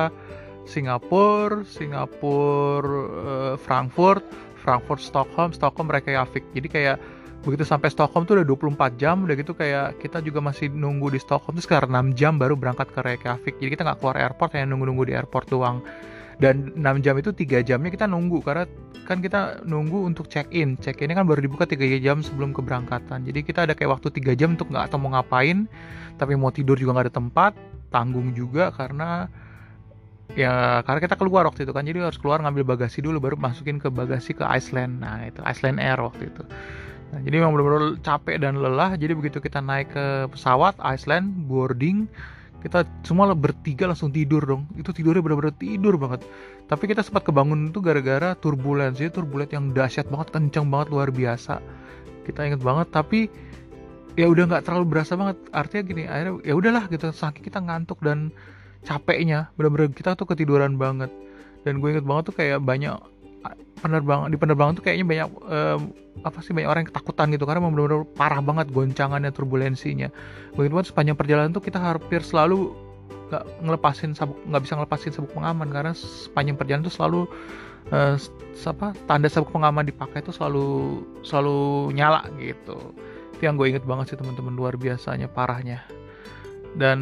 Singapura, 0.66 1.62
Singapura, 1.62 2.90
uh, 2.90 3.54
Frankfurt, 3.62 4.26
Frankfurt, 4.58 5.00
Stockholm, 5.06 5.54
Stockholm, 5.54 5.86
Reykjavik. 5.86 6.42
Jadi 6.50 6.66
kayak 6.66 6.96
begitu 7.44 7.68
sampai 7.68 7.92
Stockholm 7.92 8.24
tuh 8.24 8.40
udah 8.40 8.46
24 8.48 8.96
jam 8.96 9.28
udah 9.28 9.36
gitu 9.36 9.52
kayak 9.52 10.00
kita 10.00 10.24
juga 10.24 10.40
masih 10.40 10.72
nunggu 10.72 11.12
di 11.12 11.20
Stockholm 11.20 11.60
tuh 11.60 11.64
sekarang 11.68 11.92
6 11.92 12.18
jam 12.18 12.40
baru 12.40 12.56
berangkat 12.56 12.88
ke 12.90 13.00
Reykjavik. 13.04 13.54
Jadi 13.60 13.70
kita 13.76 13.82
nggak 13.84 13.98
keluar 14.00 14.16
airport 14.16 14.56
hanya 14.56 14.72
nunggu-nunggu 14.72 15.04
di 15.06 15.14
airport 15.14 15.46
doang. 15.52 15.84
Dan 16.40 16.74
6 16.74 17.04
jam 17.04 17.14
itu 17.14 17.30
tiga 17.30 17.62
jamnya 17.62 17.94
kita 17.94 18.10
nunggu 18.10 18.42
karena 18.42 18.66
kan 19.04 19.20
kita 19.20 19.62
nunggu 19.68 20.08
untuk 20.08 20.26
check 20.32 20.48
in 20.50 20.80
check 20.80 20.98
innya 21.04 21.20
kan 21.20 21.28
baru 21.28 21.44
dibuka 21.44 21.68
tiga 21.68 21.84
jam 22.00 22.24
sebelum 22.24 22.56
keberangkatan. 22.56 23.28
Jadi 23.28 23.40
kita 23.44 23.68
ada 23.68 23.76
kayak 23.76 24.00
waktu 24.00 24.08
tiga 24.10 24.32
jam 24.34 24.56
untuk 24.56 24.72
nggak 24.72 24.90
atau 24.90 24.98
mau 24.98 25.12
ngapain 25.14 25.68
tapi 26.16 26.34
mau 26.34 26.50
tidur 26.50 26.80
juga 26.80 26.96
nggak 26.96 27.06
ada 27.12 27.14
tempat 27.14 27.52
tanggung 27.92 28.32
juga 28.34 28.72
karena 28.74 29.28
ya 30.34 30.82
karena 30.82 31.00
kita 31.04 31.14
keluar 31.20 31.46
waktu 31.46 31.68
itu 31.68 31.72
kan. 31.76 31.84
Jadi 31.84 32.02
harus 32.02 32.18
keluar 32.18 32.40
ngambil 32.42 32.64
bagasi 32.74 33.04
dulu 33.04 33.20
baru 33.20 33.36
masukin 33.38 33.78
ke 33.78 33.92
bagasi 33.92 34.34
ke 34.34 34.42
Iceland. 34.42 35.04
Nah 35.04 35.28
itu 35.28 35.38
Iceland 35.44 35.78
Air 35.78 36.00
waktu 36.02 36.32
itu 36.32 36.42
nah, 37.14 37.22
jadi 37.22 37.36
memang 37.38 37.54
benar-benar 37.54 38.02
capek 38.02 38.42
dan 38.42 38.58
lelah. 38.58 38.98
Jadi 38.98 39.14
begitu 39.14 39.38
kita 39.38 39.62
naik 39.62 39.94
ke 39.94 40.26
pesawat 40.34 40.74
Iceland 40.82 41.46
boarding 41.46 42.10
kita 42.64 42.88
semua 43.04 43.28
bertiga 43.36 43.84
langsung 43.84 44.08
tidur 44.08 44.40
dong. 44.40 44.64
Itu 44.72 44.96
tidurnya 44.96 45.20
benar-benar 45.20 45.52
tidur 45.60 46.00
banget. 46.00 46.24
Tapi 46.64 46.88
kita 46.88 47.04
sempat 47.04 47.28
kebangun 47.28 47.68
itu 47.68 47.84
gara-gara 47.84 48.32
turbulensi 48.32 49.12
turbulensi 49.12 49.52
yang 49.52 49.76
dahsyat 49.76 50.08
banget 50.08 50.32
kencang 50.32 50.72
banget 50.72 50.88
luar 50.88 51.12
biasa. 51.12 51.60
Kita 52.24 52.40
inget 52.48 52.64
banget 52.64 52.88
tapi 52.88 53.28
ya 54.16 54.32
udah 54.32 54.48
nggak 54.48 54.64
terlalu 54.64 54.96
berasa 54.96 55.12
banget. 55.12 55.36
Artinya 55.52 55.82
gini 55.84 56.02
akhirnya 56.08 56.40
ya 56.40 56.54
udahlah 56.56 56.84
gitu. 56.88 57.12
Saking 57.12 57.44
kita 57.44 57.60
ngantuk 57.60 58.00
dan 58.00 58.32
capeknya 58.80 59.52
benar-benar 59.60 59.92
kita 59.92 60.16
tuh 60.16 60.24
ketiduran 60.24 60.80
banget. 60.80 61.12
Dan 61.68 61.84
gue 61.84 61.92
inget 61.92 62.08
banget 62.08 62.32
tuh 62.32 62.36
kayak 62.40 62.64
banyak 62.64 62.96
penerbangan 63.84 64.32
di 64.32 64.38
penerbangan 64.40 64.72
tuh 64.80 64.84
kayaknya 64.88 65.04
banyak 65.04 65.28
um, 65.44 65.80
apa 66.24 66.40
sih 66.40 66.56
banyak 66.56 66.68
orang 66.68 66.80
yang 66.86 66.90
ketakutan 66.90 67.26
gitu. 67.36 67.44
Karena 67.44 67.60
benar-benar 67.60 68.08
parah 68.16 68.40
banget 68.40 68.72
goncangannya 68.72 69.30
turbulensinya. 69.34 70.08
Begitu 70.56 70.72
banget 70.72 70.88
sepanjang 70.88 71.16
perjalanan 71.20 71.50
tuh 71.52 71.60
kita 71.60 71.76
hampir 71.76 72.24
selalu 72.24 72.72
nggak 73.28 73.44
ngelepasin 73.64 74.12
sabuk 74.16 74.38
nggak 74.48 74.62
bisa 74.64 74.72
ngelepasin 74.80 75.12
sabuk 75.12 75.32
pengaman. 75.36 75.68
Karena 75.68 75.92
sepanjang 75.92 76.56
perjalanan 76.56 76.88
tuh 76.88 76.94
selalu 76.94 77.20
uh, 77.92 78.16
apa 78.64 78.86
tanda 79.04 79.28
sabuk 79.28 79.52
pengaman 79.52 79.84
dipakai 79.84 80.24
itu 80.24 80.32
selalu 80.32 81.00
selalu 81.20 81.92
nyala 81.92 82.24
gitu. 82.40 82.96
Itu 83.36 83.42
yang 83.44 83.60
gue 83.60 83.68
inget 83.68 83.84
banget 83.84 84.14
sih 84.14 84.16
teman-teman. 84.16 84.56
Luar 84.56 84.80
biasanya 84.80 85.28
parahnya 85.28 85.84
dan 86.74 86.98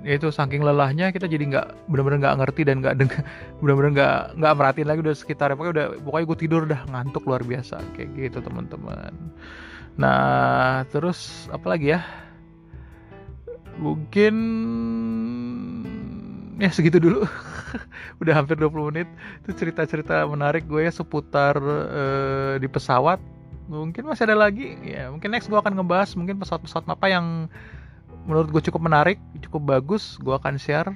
ya 0.00 0.16
itu 0.16 0.32
saking 0.32 0.64
lelahnya 0.64 1.12
kita 1.12 1.28
jadi 1.28 1.44
nggak 1.44 1.66
benar-benar 1.88 2.18
nggak 2.24 2.36
ngerti 2.40 2.62
dan 2.64 2.76
nggak 2.80 2.96
dengar 2.96 3.20
benar-benar 3.60 3.90
nggak 3.92 4.16
nggak 4.40 4.52
merhatiin 4.56 4.88
lagi 4.88 5.00
udah 5.04 5.16
sekitar 5.16 5.52
pokoknya 5.52 5.72
udah 5.72 5.86
pokoknya 6.00 6.26
gue 6.26 6.38
tidur 6.40 6.62
dah 6.64 6.80
ngantuk 6.88 7.22
luar 7.28 7.44
biasa 7.44 7.76
kayak 7.92 8.08
gitu 8.16 8.38
teman-teman. 8.40 9.12
Nah 10.00 10.88
terus 10.88 11.48
apa 11.52 11.76
lagi 11.76 11.92
ya? 11.92 12.00
Mungkin 13.76 14.34
ya 16.60 16.70
segitu 16.72 17.00
dulu. 17.00 17.24
Udah 18.20 18.36
hampir 18.36 18.60
20 18.60 18.92
menit. 18.92 19.08
Itu 19.44 19.56
cerita-cerita 19.56 20.28
menarik 20.28 20.68
gue 20.68 20.84
ya 20.84 20.92
seputar 20.92 21.56
uh, 21.58 22.54
di 22.60 22.68
pesawat. 22.68 23.18
Mungkin 23.72 24.04
masih 24.04 24.28
ada 24.28 24.36
lagi. 24.36 24.76
Ya 24.84 25.08
mungkin 25.08 25.32
next 25.32 25.48
gue 25.48 25.56
akan 25.56 25.80
ngebahas 25.80 26.12
mungkin 26.14 26.36
pesawat-pesawat 26.36 26.84
apa 26.86 27.06
yang 27.08 27.48
menurut 28.24 28.48
gue 28.50 28.62
cukup 28.70 28.82
menarik, 28.82 29.18
cukup 29.42 29.78
bagus, 29.78 30.18
gue 30.22 30.34
akan 30.34 30.56
share 30.58 30.90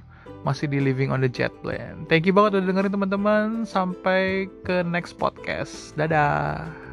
masih 0.47 0.71
di 0.71 0.79
Living 0.79 1.11
on 1.11 1.19
the 1.19 1.31
Jet 1.31 1.51
Plan. 1.59 2.07
Thank 2.07 2.31
you 2.31 2.35
banget 2.35 2.63
udah 2.63 2.67
dengerin 2.71 2.93
teman-teman. 2.95 3.47
Sampai 3.67 4.47
ke 4.63 4.87
next 4.87 5.19
podcast. 5.19 5.91
Dadah. 5.99 6.86